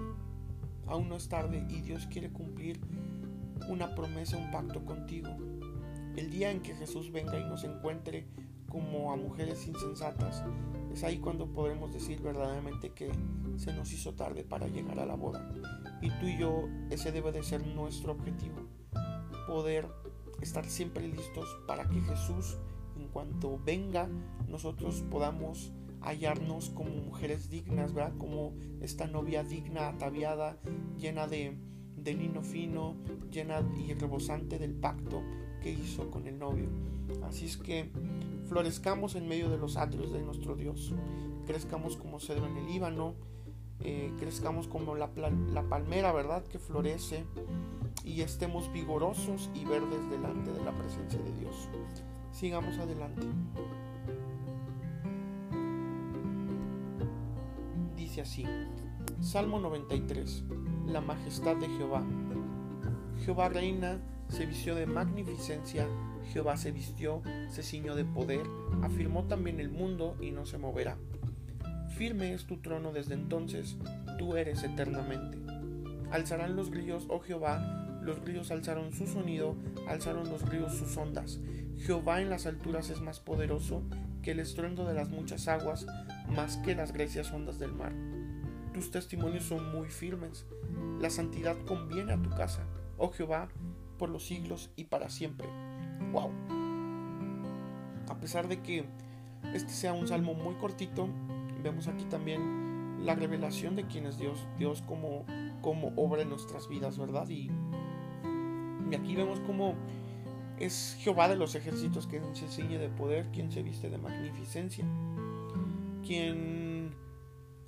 aún 0.87 1.09
no 1.09 1.17
es 1.17 1.29
tarde 1.29 1.67
y 1.69 1.81
Dios 1.81 2.07
quiere 2.07 2.31
cumplir 2.31 2.81
una 3.69 3.95
promesa, 3.95 4.37
un 4.37 4.51
pacto 4.51 4.85
contigo. 4.85 5.29
El 6.17 6.31
día 6.31 6.51
en 6.51 6.61
que 6.61 6.75
Jesús 6.75 7.11
venga 7.11 7.39
y 7.39 7.45
nos 7.45 7.65
encuentre 7.65 8.27
como 8.69 9.13
a 9.13 9.17
mujeres 9.17 9.67
insensatas, 9.67 10.43
es 10.93 11.05
ahí 11.05 11.19
cuando 11.19 11.47
podremos 11.47 11.93
decir 11.93 12.21
verdaderamente 12.21 12.91
que 12.93 13.11
se 13.57 13.73
nos 13.73 13.93
hizo 13.93 14.15
tarde 14.15 14.45
para 14.45 14.67
llegar 14.67 14.99
a 14.99 15.07
la 15.07 15.15
boda. 15.15 15.51
Y 16.01 16.11
tú 16.11 16.27
y 16.27 16.39
yo, 16.39 16.69
ese 16.91 17.13
debe 17.13 17.33
de 17.33 17.43
ser 17.43 17.67
nuestro 17.67 18.13
objetivo. 18.13 18.57
Poder 19.47 19.89
estar 20.41 20.67
siempre 20.67 21.07
listos 21.09 21.49
para 21.67 21.89
que 21.89 22.01
Jesús, 22.01 22.59
en 22.99 23.09
cuanto 23.09 23.61
venga, 23.65 24.09
nosotros 24.49 25.05
podamos 25.11 25.73
hallarnos 26.01 26.71
como 26.71 26.91
mujeres 26.91 27.51
dignas, 27.51 27.93
¿verdad? 27.93 28.17
Como 28.19 28.55
esta 28.81 29.07
novia 29.07 29.43
digna, 29.43 29.89
ataviada, 29.89 30.59
llena 30.97 31.27
de 31.27 31.57
de 32.07 32.15
lino 32.15 32.41
fino, 32.43 32.95
llena 33.31 33.63
y 33.77 33.93
rebosante 33.93 34.59
del 34.59 34.75
pacto 34.75 35.23
que 35.61 35.73
hizo 35.73 36.11
con 36.11 36.27
el 36.29 36.39
novio. 36.39 36.69
Así 37.25 37.47
es 37.47 37.57
que 37.57 37.91
florezcamos 38.49 39.17
en 39.17 39.29
medio 39.29 39.51
de 39.51 39.59
los 39.59 39.77
atrios 39.77 40.13
de 40.13 40.23
nuestro 40.23 40.55
Dios, 40.55 40.93
crezcamos 41.47 41.97
como 41.97 42.21
cedro 42.21 42.47
en 42.47 42.57
el 42.59 42.67
Líbano, 42.67 43.15
eh, 43.81 44.13
crezcamos 44.19 44.69
como 44.69 44.95
la, 44.95 45.11
la 45.53 45.63
palmera, 45.65 46.13
¿verdad? 46.13 46.45
Que 46.45 46.61
florece 46.61 47.25
y 48.07 48.23
estemos 48.23 48.73
vigorosos 48.73 49.51
y 49.53 49.67
verdes 49.67 50.09
delante 50.09 50.53
de 50.53 50.65
la 50.65 50.73
presencia 50.73 51.21
de 51.21 51.33
Dios. 51.35 51.69
Sigamos 52.31 52.79
adelante. 52.79 53.27
Dice 57.97 58.23
así, 58.23 58.45
Salmo 59.21 59.59
93 59.59 60.45
la 60.87 61.01
majestad 61.01 61.57
de 61.57 61.69
Jehová. 61.69 62.05
Jehová 63.25 63.49
reina, 63.49 63.99
se 64.29 64.47
vistió 64.47 64.75
de 64.75 64.87
magnificencia, 64.87 65.87
Jehová 66.33 66.57
se 66.57 66.71
vistió, 66.73 67.23
se 67.49 67.63
ciñó 67.63 67.97
de 67.97 68.05
poder, 68.05 68.47
afirmó 68.83 69.25
también 69.25 69.59
el 69.61 69.69
mundo 69.69 70.17
y 70.21 70.31
no 70.31 70.47
se 70.47 70.59
moverá. 70.59 70.97
Firme 71.97 72.35
es 72.35 72.47
tu 72.47 72.59
trono 72.59 72.93
desde 72.93 73.15
entonces, 73.15 73.77
tú 74.19 74.37
eres 74.37 74.63
eternamente. 74.63 75.39
Alzarán 76.11 76.55
los 76.55 76.71
grillos, 76.71 77.07
oh 77.09 77.21
Jehová, 77.21 77.86
los 78.07 78.21
grillos 78.21 78.51
alzaron 78.51 78.93
su 78.93 79.07
sonido, 79.07 79.57
alzaron 79.89 80.31
los 80.31 80.45
grillos 80.45 80.75
sus 80.75 80.97
ondas. 80.97 81.41
Jehová 81.79 82.23
en 82.23 82.31
las 82.31 82.47
alturas 82.47 82.89
es 82.89 83.01
más 83.01 83.21
poderoso 83.21 83.83
que 84.23 84.31
el 84.31 84.41
estruendo 84.41 84.87
de 84.87 84.95
las 84.95 85.11
muchas 85.11 85.49
aguas, 85.49 85.87
más 86.35 86.57
que 86.59 86.75
las 86.75 86.93
grecias 86.93 87.33
ondas 87.33 87.59
del 87.59 87.73
mar. 87.73 87.93
Tus 88.73 88.91
testimonios 88.91 89.45
son 89.45 89.73
muy 89.73 89.89
firmes. 89.89 90.47
La 91.01 91.11
santidad 91.11 91.57
conviene 91.67 92.13
a 92.13 92.23
tu 92.23 92.31
casa, 92.31 92.63
oh 92.97 93.11
Jehová, 93.11 93.49
por 93.99 94.09
los 94.09 94.25
siglos 94.25 94.71
y 94.77 94.85
para 94.85 95.11
siempre. 95.11 95.49
¡Wow! 96.13 96.31
A 98.09 98.21
pesar 98.21 98.49
de 98.49 98.63
que 98.63 98.85
este 99.53 99.73
sea 99.73 99.93
un 99.93 100.07
salmo 100.07 100.35
muy 100.35 100.55
cortito, 100.55 101.09
vemos 101.63 101.89
aquí 101.89 102.05
también 102.05 103.05
la 103.05 103.15
revelación 103.15 103.77
de 103.77 103.87
quién 103.87 104.07
es 104.07 104.19
Dios, 104.19 104.47
Dios 104.59 104.83
como, 104.83 105.25
como 105.61 105.93
obra 105.97 106.23
en 106.23 106.31
nuestras 106.31 106.69
vidas, 106.69 106.99
¿verdad? 106.99 107.29
Y, 107.29 107.51
y 108.91 108.95
aquí 108.95 109.17
vemos 109.17 109.41
cómo 109.41 109.75
es 110.59 110.97
Jehová 111.01 111.29
de 111.29 111.37
los 111.37 111.55
ejércitos 111.55 112.07
quien 112.07 112.35
se 112.35 112.49
ciñe 112.49 112.79
de 112.79 112.89
poder, 112.89 113.27
quien 113.33 113.51
se 113.53 113.63
viste 113.63 113.91
de 113.91 113.99
magnificencia, 113.99 114.85
quien 116.05 116.95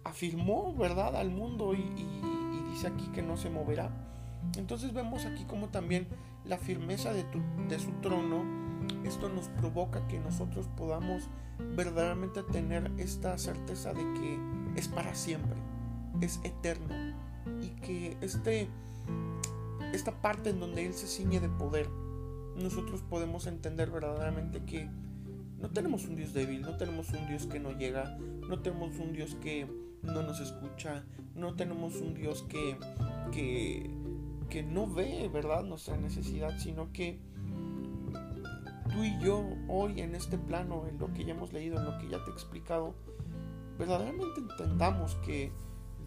afirmó, 0.05 0.75
¿verdad?, 0.75 1.17
al 1.17 1.31
mundo 1.31 1.75
y, 1.75 1.83
dice 2.71 2.87
aquí 2.87 3.09
que 3.13 3.23
no 3.23 3.37
se 3.37 3.51
moverá. 3.51 3.91
Entonces 4.57 4.93
vemos 4.93 5.25
aquí 5.27 5.45
como 5.45 5.69
también 5.69 6.07
la 6.45 6.59
firmeza 6.59 7.13
de, 7.13 7.25
de 7.69 7.79
su 7.79 7.91
trono, 8.01 8.45
esto 9.05 9.29
nos 9.29 9.49
provoca 9.49 10.07
que 10.07 10.19
nosotros 10.21 10.69
podamos 10.77 11.29
verdaderamente 11.77 12.43
tener 12.45 12.91
esta 12.99 13.37
certeza 13.37 13.93
de 13.93 14.03
que 14.15 14.39
es 14.77 14.89
para 14.89 15.15
siempre, 15.15 15.57
es 16.21 16.41
eterno 16.45 16.95
y 17.61 17.69
que 17.81 18.17
este, 18.21 18.69
esta 19.93 20.21
parte 20.21 20.51
en 20.51 20.61
donde 20.61 20.87
Él 20.87 20.95
se 20.95 21.07
ciñe 21.07 21.41
de 21.41 21.49
poder, 21.49 21.89
nosotros 22.57 23.03
podemos 23.03 23.47
entender 23.47 23.91
verdaderamente 23.91 24.65
que 24.65 24.89
no 25.59 25.71
tenemos 25.71 26.05
un 26.07 26.17
Dios 26.17 26.33
débil, 26.33 26.63
no 26.63 26.77
tenemos 26.77 27.11
un 27.11 27.27
Dios 27.27 27.47
que 27.47 27.61
no 27.61 27.73
llega, 27.73 28.17
no 28.49 28.61
tenemos 28.61 28.97
un 28.99 29.13
Dios 29.13 29.37
que 29.41 29.67
no 30.03 30.23
nos 30.23 30.41
escucha, 30.41 31.05
no 31.35 31.55
tenemos 31.55 31.97
un 31.97 32.15
Dios 32.15 32.45
que, 32.49 32.77
que, 33.33 33.91
que 34.49 34.63
no 34.63 34.87
ve, 34.87 35.29
¿verdad?, 35.33 35.65
nuestra 35.65 35.97
necesidad, 35.97 36.59
sino 36.59 36.93
que 36.93 37.21
tú 38.91 39.05
y 39.05 39.19
yo 39.21 39.45
hoy 39.69 40.01
en 40.01 40.15
este 40.15 40.39
plano, 40.39 40.87
en 40.89 40.99
lo 40.99 41.13
que 41.13 41.25
ya 41.25 41.35
hemos 41.35 41.53
leído, 41.53 41.79
en 41.79 41.85
lo 41.85 41.99
que 41.99 42.09
ya 42.09 42.25
te 42.25 42.31
he 42.31 42.35
explicado, 42.35 42.95
verdaderamente 43.79 44.41
entendamos 44.41 45.15
que 45.17 45.53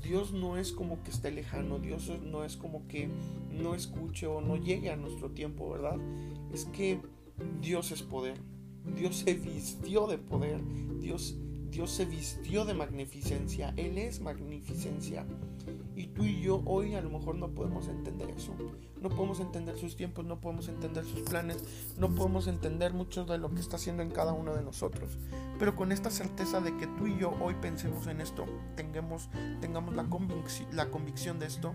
Dios 0.02 0.34
no 0.34 0.58
es 0.58 0.72
como 0.72 1.04
que 1.04 1.12
esté 1.12 1.32
lejano, 1.32 1.80
Dios 1.80 2.12
no 2.24 2.44
es 2.44 2.58
como 2.58 2.88
que 2.88 3.10
no 3.52 3.76
escuche 3.76 4.28
o 4.28 4.42
no 4.42 4.58
llegue 4.58 4.90
a 4.90 4.96
nuestro 4.96 5.32
tiempo, 5.32 5.70
¿verdad? 5.70 5.98
Es 6.52 6.66
que 6.66 7.00
Dios 7.62 7.92
es 7.92 8.02
poder. 8.02 8.38
Dios 8.96 9.18
se 9.18 9.36
vistió 9.36 10.08
de 10.08 10.18
poder. 10.18 10.60
Dios, 11.00 11.38
Dios 11.72 11.90
se 11.90 12.06
vistió 12.06 12.66
de 12.66 12.74
magnificencia. 12.74 13.74
Él 13.78 13.98
es 13.98 14.20
magnificencia. 14.20 15.26
Y 15.96 16.08
tú 16.08 16.26
y 16.26 16.42
yo 16.42 16.62
hoy 16.66 16.96
a 16.96 17.02
lo 17.02 17.10
mejor 17.10 17.36
no 17.36 17.50
podemos 17.50 17.88
entender 17.88 18.30
eso. 18.30 18.54
No 19.02 19.10
podemos 19.10 19.40
entender 19.40 19.78
sus 19.78 19.96
tiempos, 19.96 20.26
no 20.26 20.42
podemos 20.42 20.68
entender 20.68 21.06
sus 21.06 21.22
planes, 21.22 21.64
no 21.98 22.14
podemos 22.14 22.48
entender 22.48 22.94
mucho 22.94 23.26
de 23.26 23.38
lo 23.38 23.52
que 23.52 23.62
está 23.62 23.78
haciendo 23.78 24.04
en 24.04 24.12
cada 24.12 24.34
uno 24.34 24.54
de 24.54 24.64
nosotros. 24.64 25.18
Pero 25.58 25.76
con 25.76 25.92
esta 25.92 26.12
certeza 26.12 26.60
de 26.60 26.76
que 26.78 26.88
tú 26.88 27.08
y 27.08 27.18
yo 27.18 27.32
hoy 27.42 27.56
pensemos 27.62 28.06
en 28.08 28.20
esto, 28.20 28.46
tengamos, 28.76 29.30
tengamos 29.62 29.96
la, 29.96 30.06
la 30.74 30.92
convicción 30.92 31.40
de 31.40 31.48
esto, 31.48 31.74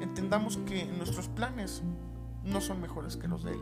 entendamos 0.00 0.56
que 0.66 0.86
nuestros 0.86 1.28
planes 1.28 1.82
no 2.42 2.60
son 2.60 2.80
mejores 2.80 3.16
que 3.16 3.28
los 3.28 3.44
de 3.44 3.52
Él 3.52 3.60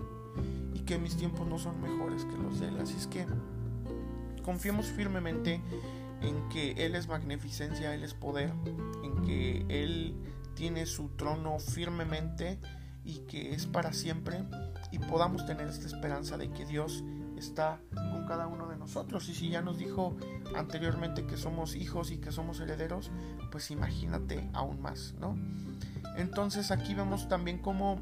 y 0.75 0.81
que 0.81 0.99
mis 0.99 1.17
tiempos 1.17 1.47
no 1.47 1.59
son 1.59 1.81
mejores 1.81 2.25
que 2.25 2.37
los 2.39 2.61
de 2.61 2.69
Él. 2.69 2.79
Así 2.79 2.97
es 2.97 3.07
que 3.07 3.27
confiemos 4.43 4.87
firmemente 4.87 5.61
en 6.21 6.49
que 6.49 6.73
Él 6.73 6.95
es 6.95 7.09
magnificencia, 7.09 7.95
Él 7.95 8.05
es 8.05 8.15
poder, 8.15 8.53
en 9.03 9.23
que 9.23 9.65
Él 9.69 10.15
tiene 10.55 10.87
su 10.87 11.09
trono 11.11 11.59
firmemente 11.59 12.59
y 13.05 13.21
que 13.21 13.55
es 13.55 13.67
para 13.67 13.93
siempre 13.93 14.45
y 14.91 14.99
podamos 14.99 15.45
tener 15.47 15.67
esta 15.67 15.87
esperanza 15.87 16.37
de 16.37 16.51
que 16.51 16.65
Dios 16.65 17.03
está 17.37 17.81
con 17.95 18.27
cada 18.27 18.47
uno 18.47 18.69
de 18.69 18.77
nosotros. 18.77 19.29
Y 19.29 19.35
si 19.35 19.49
ya 19.49 19.63
nos 19.63 19.79
dijo 19.79 20.17
anteriormente 20.55 21.27
que 21.27 21.37
somos 21.37 21.75
hijos 21.75 22.11
y 22.11 22.19
que 22.19 22.31
somos 22.31 22.61
herederos, 22.61 23.11
pues 23.51 23.71
imagínate 23.71 24.49
aún 24.53 24.81
más, 24.81 25.15
¿no? 25.19 25.37
Entonces 26.17 26.71
aquí 26.71 26.95
vemos 26.95 27.29
también 27.29 27.59
cómo 27.59 28.01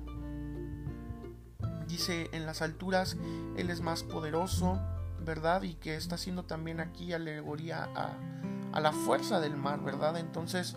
dice 1.86 2.28
en 2.32 2.46
las 2.46 2.62
alturas 2.62 3.16
Él 3.56 3.70
es 3.70 3.80
más 3.80 4.02
poderoso, 4.02 4.80
¿verdad? 5.24 5.62
Y 5.62 5.74
que 5.74 5.96
está 5.96 6.16
haciendo 6.16 6.44
también 6.44 6.80
aquí 6.80 7.12
alegoría 7.12 7.88
a, 7.94 8.80
la 8.80 8.92
fuerza 8.92 9.40
del 9.40 9.56
mar, 9.56 9.82
¿verdad? 9.82 10.16
Entonces 10.18 10.76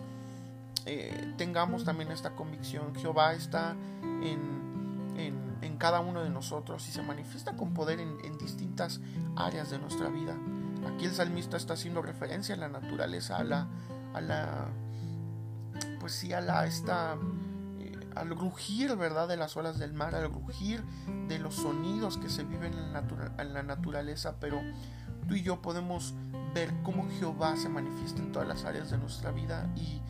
eh, 0.86 1.34
tengamos 1.36 1.84
también 1.84 2.10
esta 2.10 2.34
convicción. 2.34 2.94
Jehová 2.96 3.34
está 3.34 3.76
en, 4.22 4.64
cada 5.78 6.00
uno 6.00 6.22
de 6.22 6.30
nosotros 6.30 6.88
y 6.88 6.92
se 6.92 7.02
manifiesta 7.02 7.56
con 7.56 7.74
poder 7.74 8.00
en, 8.00 8.16
en 8.24 8.38
distintas 8.38 9.00
áreas 9.36 9.70
de 9.70 9.78
nuestra 9.78 10.08
vida. 10.08 10.34
Aquí 10.94 11.04
el 11.04 11.12
salmista 11.12 11.58
está 11.58 11.74
haciendo 11.74 12.00
referencia 12.00 12.54
a 12.54 12.58
la 12.58 12.68
naturaleza, 12.68 13.36
a 13.36 13.44
la, 13.44 13.66
a 14.14 14.20
la 14.22 14.68
pues 16.00 16.12
sí, 16.12 16.32
a 16.32 16.40
la 16.40 16.66
esta 16.66 17.16
al 18.14 18.30
rugir, 18.30 18.96
¿verdad?, 18.96 19.28
de 19.28 19.36
las 19.36 19.56
olas 19.56 19.78
del 19.78 19.92
mar, 19.92 20.14
al 20.14 20.32
rugir 20.32 20.82
de 21.28 21.38
los 21.38 21.54
sonidos 21.54 22.18
que 22.18 22.28
se 22.28 22.44
viven 22.44 22.74
en 22.74 22.92
la, 22.92 23.62
naturaleza, 23.62 24.36
pero 24.40 24.60
tú 25.28 25.34
y 25.34 25.42
yo 25.42 25.60
podemos 25.62 26.14
ver 26.54 26.72
cómo 26.82 27.08
Jehová 27.18 27.56
se 27.56 27.68
manifiesta 27.68 28.22
en 28.22 28.32
todas 28.32 28.46
las 28.46 28.64
áreas 28.64 28.90
de 28.90 28.98
nuestra 28.98 29.30
vida 29.30 29.68
y 29.76 30.00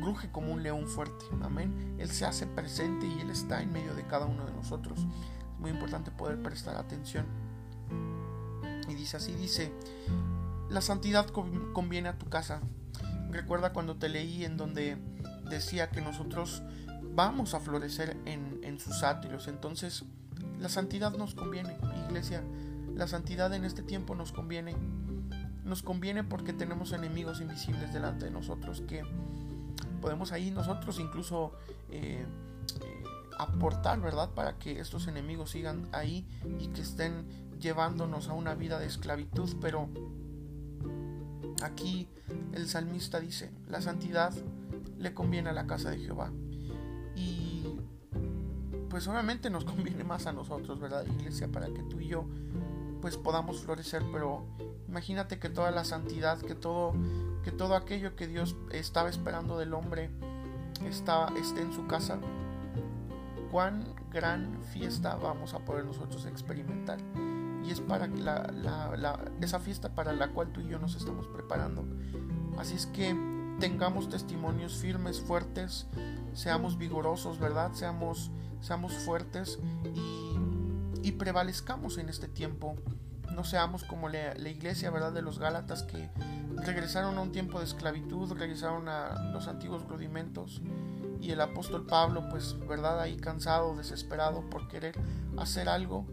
ruge 0.00 0.30
como 0.30 0.52
un 0.52 0.62
león 0.62 0.86
fuerte, 0.86 1.24
amén. 1.42 1.96
Él 1.98 2.10
se 2.10 2.24
hace 2.24 2.46
presente 2.46 3.06
y 3.06 3.20
Él 3.20 3.30
está 3.30 3.62
en 3.62 3.72
medio 3.72 3.94
de 3.94 4.06
cada 4.06 4.26
uno 4.26 4.44
de 4.44 4.52
nosotros. 4.52 4.98
Es 4.98 5.60
muy 5.60 5.70
importante 5.70 6.10
poder 6.10 6.42
prestar 6.42 6.76
atención. 6.76 7.26
Y 8.88 8.94
dice 8.94 9.16
así, 9.16 9.32
dice, 9.34 9.72
la 10.68 10.80
santidad 10.80 11.26
conviene 11.28 12.08
a 12.08 12.18
tu 12.18 12.28
casa. 12.28 12.60
Recuerda 13.30 13.72
cuando 13.72 13.96
te 13.96 14.08
leí 14.08 14.44
en 14.44 14.56
donde 14.56 14.98
decía 15.48 15.90
que 15.90 16.00
nosotros 16.00 16.62
vamos 17.14 17.54
a 17.54 17.60
florecer 17.60 18.16
en, 18.24 18.78
sus 18.78 19.02
átrios. 19.02 19.48
Entonces, 19.48 20.04
la 20.58 20.68
santidad 20.68 21.12
nos 21.16 21.34
conviene, 21.34 21.76
iglesia. 22.08 22.42
La 22.94 23.06
santidad 23.06 23.52
en 23.54 23.64
este 23.64 23.82
tiempo 23.82 24.14
nos 24.14 24.32
conviene. 24.32 24.74
Nos 25.64 25.82
conviene 25.82 26.24
porque 26.24 26.52
tenemos 26.52 26.92
enemigos 26.92 27.40
invisibles 27.40 27.92
delante 27.92 28.24
de 28.24 28.30
nosotros 28.30 28.82
que 28.88 29.04
podemos 30.00 30.32
ahí 30.32 30.50
nosotros 30.50 30.98
incluso 30.98 31.52
eh, 31.88 32.26
eh, 32.80 33.04
aportar, 33.38 34.00
¿verdad? 34.00 34.30
Para 34.30 34.58
que 34.58 34.80
estos 34.80 35.06
enemigos 35.06 35.50
sigan 35.50 35.88
ahí 35.92 36.26
y 36.58 36.66
que 36.68 36.80
estén 36.80 37.24
llevándonos 37.60 38.28
a 38.28 38.32
una 38.32 38.54
vida 38.54 38.80
de 38.80 38.86
esclavitud. 38.86 39.54
Pero 39.60 39.88
aquí 41.62 42.08
el 42.52 42.68
salmista 42.68 43.20
dice, 43.20 43.52
la 43.68 43.80
santidad 43.80 44.32
le 44.98 45.14
conviene 45.14 45.50
a 45.50 45.52
la 45.52 45.68
casa 45.68 45.90
de 45.90 45.98
Jehová 45.98 46.32
pues 48.92 49.08
obviamente 49.08 49.48
nos 49.48 49.64
conviene 49.72 50.04
más 50.04 50.26
a 50.26 50.32
nosotros, 50.32 50.78
¿verdad, 50.78 51.04
iglesia? 51.06 51.48
Para 51.48 51.66
que 51.66 51.82
tú 51.82 51.98
y 51.98 52.08
yo 52.08 52.26
pues 53.00 53.16
podamos 53.16 53.60
florecer, 53.60 54.04
pero 54.12 54.44
imagínate 54.86 55.40
que 55.40 55.48
toda 55.48 55.72
la 55.72 55.84
santidad, 55.84 56.38
que 56.38 56.54
todo, 56.54 56.92
que 57.42 57.50
todo 57.50 57.74
aquello 57.74 58.14
que 58.14 58.28
Dios 58.28 58.54
estaba 58.70 59.08
esperando 59.08 59.58
del 59.58 59.74
hombre 59.74 60.08
está, 60.88 61.26
esté 61.36 61.62
en 61.62 61.72
su 61.72 61.88
casa. 61.88 62.20
Cuán 63.50 63.92
gran 64.12 64.62
fiesta 64.72 65.16
vamos 65.16 65.52
a 65.54 65.58
poder 65.60 65.84
nosotros 65.84 66.26
experimentar. 66.26 66.98
Y 67.64 67.72
es 67.72 67.80
para 67.80 68.06
la, 68.06 69.18
esa 69.40 69.58
fiesta 69.58 69.94
para 69.94 70.12
la 70.12 70.28
cual 70.28 70.52
tú 70.52 70.60
y 70.60 70.68
yo 70.68 70.78
nos 70.78 70.94
estamos 70.94 71.26
preparando. 71.26 71.84
Así 72.56 72.76
es 72.76 72.86
que 72.86 73.16
tengamos 73.62 74.08
testimonios 74.08 74.74
firmes, 74.74 75.20
fuertes, 75.20 75.86
seamos 76.34 76.78
vigorosos, 76.78 77.38
¿verdad? 77.38 77.70
Seamos 77.74 78.32
seamos 78.60 78.92
fuertes 78.92 79.60
y, 81.04 81.12
prevalezcamos 81.12 81.98
en 81.98 82.08
este 82.08 82.26
tiempo. 82.26 82.74
No 83.36 83.44
seamos 83.44 83.84
como 83.84 84.08
la, 84.08 84.36
iglesia, 84.48 84.90
¿verdad? 84.90 85.12
De 85.12 85.22
los 85.22 85.38
Gálatas 85.38 85.84
que 85.84 86.10
regresaron 86.56 87.16
a 87.18 87.20
un 87.20 87.30
tiempo 87.30 87.60
de 87.60 87.66
esclavitud, 87.66 88.32
regresaron 88.32 88.88
a 88.88 89.30
los 89.32 89.46
antiguos 89.46 89.86
rudimentos. 89.86 90.60
Y 91.20 91.30
el 91.30 91.40
apóstol 91.40 91.86
Pablo, 91.86 92.28
pues, 92.30 92.56
¿verdad? 92.66 93.00
Ahí 93.00 93.16
cansado, 93.16 93.76
desesperado 93.76 94.40
por 94.50 94.66
querer 94.66 94.98
hacer 95.38 95.68
algo. 95.68 96.04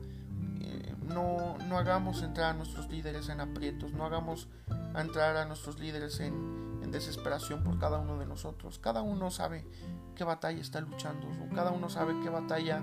Eh, 0.61 0.93
no, 1.01 1.57
no 1.67 1.79
hagamos 1.79 2.21
entrar 2.21 2.51
a 2.51 2.53
nuestros 2.53 2.89
líderes 2.89 3.27
en 3.29 3.41
aprietos, 3.41 3.93
no 3.93 4.05
hagamos 4.05 4.47
entrar 4.95 5.35
a 5.37 5.45
nuestros 5.45 5.79
líderes 5.79 6.19
en, 6.19 6.58
en 6.81 6.91
desesperación 6.91 7.63
por 7.63 7.77
cada 7.79 7.99
uno 7.99 8.17
de 8.17 8.25
nosotros. 8.25 8.79
Cada 8.79 9.01
uno 9.01 9.31
sabe 9.31 9.65
qué 10.15 10.23
batalla 10.23 10.59
está 10.59 10.81
luchando, 10.81 11.27
cada 11.53 11.71
uno 11.71 11.89
sabe 11.89 12.15
qué 12.21 12.29
batalla 12.29 12.81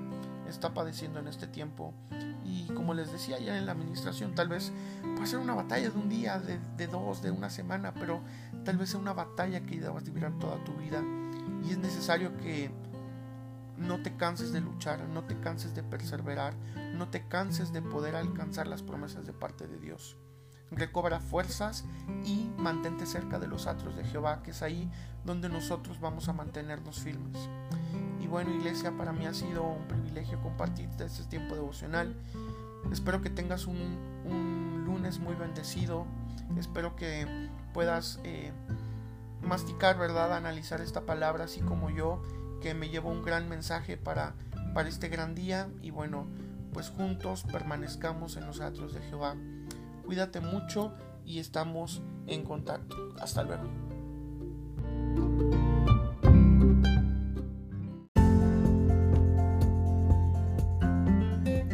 está 0.48 0.74
padeciendo 0.74 1.18
en 1.18 1.28
este 1.28 1.46
tiempo. 1.46 1.94
Y 2.44 2.66
como 2.74 2.94
les 2.94 3.10
decía 3.10 3.38
ya 3.38 3.58
en 3.58 3.66
la 3.66 3.72
administración, 3.72 4.34
tal 4.34 4.48
vez 4.48 4.72
puede 5.14 5.26
ser 5.26 5.38
una 5.38 5.54
batalla 5.54 5.90
de 5.90 5.98
un 5.98 6.08
día, 6.08 6.38
de, 6.38 6.86
dos, 6.86 7.22
de 7.22 7.30
una 7.30 7.50
semana, 7.50 7.92
pero 7.94 8.20
tal 8.64 8.76
vez 8.78 8.90
sea 8.90 9.00
una 9.00 9.12
batalla 9.12 9.60
que 9.60 9.80
debas 9.80 10.04
vivir 10.04 10.30
toda 10.38 10.62
tu 10.64 10.72
vida. 10.74 11.02
Y 11.64 11.72
es 11.72 11.78
necesario 11.78 12.36
que 12.36 12.70
no 13.76 14.02
te 14.02 14.16
canses 14.16 14.52
de 14.52 14.60
luchar, 14.60 15.00
no 15.08 15.24
te 15.24 15.38
canses 15.40 15.74
de 15.74 15.82
perseverar, 15.82 16.54
no 16.94 17.08
te 17.08 17.26
canses 17.26 17.72
de 17.72 17.82
poder 17.82 18.16
alcanzar 18.16 18.66
las 18.66 18.82
promesas 18.82 19.26
de 19.26 19.32
parte 19.32 19.66
de 19.66 19.78
Dios 19.78 20.16
recobra 20.70 21.20
fuerzas 21.20 21.84
y 22.24 22.50
mantente 22.56 23.06
cerca 23.06 23.38
de 23.38 23.46
los 23.46 23.66
atros 23.66 23.96
de 23.96 24.04
Jehová, 24.04 24.42
que 24.42 24.50
es 24.50 24.62
ahí 24.62 24.90
donde 25.24 25.48
nosotros 25.48 26.00
vamos 26.00 26.28
a 26.28 26.32
mantenernos 26.32 27.00
firmes. 27.00 27.48
Y 28.20 28.26
bueno, 28.26 28.50
iglesia, 28.50 28.92
para 28.96 29.12
mí 29.12 29.26
ha 29.26 29.34
sido 29.34 29.62
un 29.62 29.86
privilegio 29.86 30.40
compartir 30.40 30.88
este 30.98 31.24
tiempo 31.24 31.54
devocional. 31.54 32.14
Espero 32.90 33.20
que 33.22 33.30
tengas 33.30 33.66
un, 33.66 34.84
lunes 34.84 35.18
muy 35.18 35.34
bendecido. 35.34 36.06
Espero 36.56 36.96
que 36.96 37.26
puedas 37.72 38.20
eh, 38.24 38.52
masticar, 39.42 39.98
¿verdad? 39.98 40.34
Analizar 40.34 40.80
esta 40.80 41.02
palabra, 41.02 41.44
así 41.44 41.60
como 41.60 41.90
yo, 41.90 42.22
que 42.60 42.74
me 42.74 42.88
llevo 42.88 43.10
un 43.10 43.22
gran 43.22 43.48
mensaje 43.48 43.96
para, 43.96 44.34
para 44.74 44.88
este 44.88 45.08
gran 45.08 45.34
día. 45.34 45.68
Y 45.82 45.90
bueno, 45.90 46.26
pues 46.72 46.90
juntos 46.90 47.44
permanezcamos 47.50 48.36
en 48.36 48.46
los 48.46 48.60
atros 48.60 48.94
de 48.94 49.00
Jehová. 49.02 49.36
Cuídate 50.06 50.40
mucho 50.40 50.94
y 51.24 51.40
estamos 51.40 52.00
en 52.28 52.44
contacto. 52.44 52.96
Hasta 53.20 53.42
luego. 53.42 53.64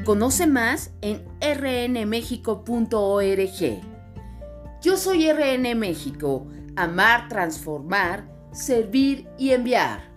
Conoce 0.05 0.49
más 0.49 0.93
en 1.01 1.25
rnmexico.org. 1.41 3.81
Yo 4.83 4.97
soy 4.97 5.31
RN 5.31 5.77
México, 5.77 6.49
amar, 6.75 7.29
transformar, 7.29 8.29
servir 8.53 9.29
y 9.39 9.51
enviar. 9.51 10.12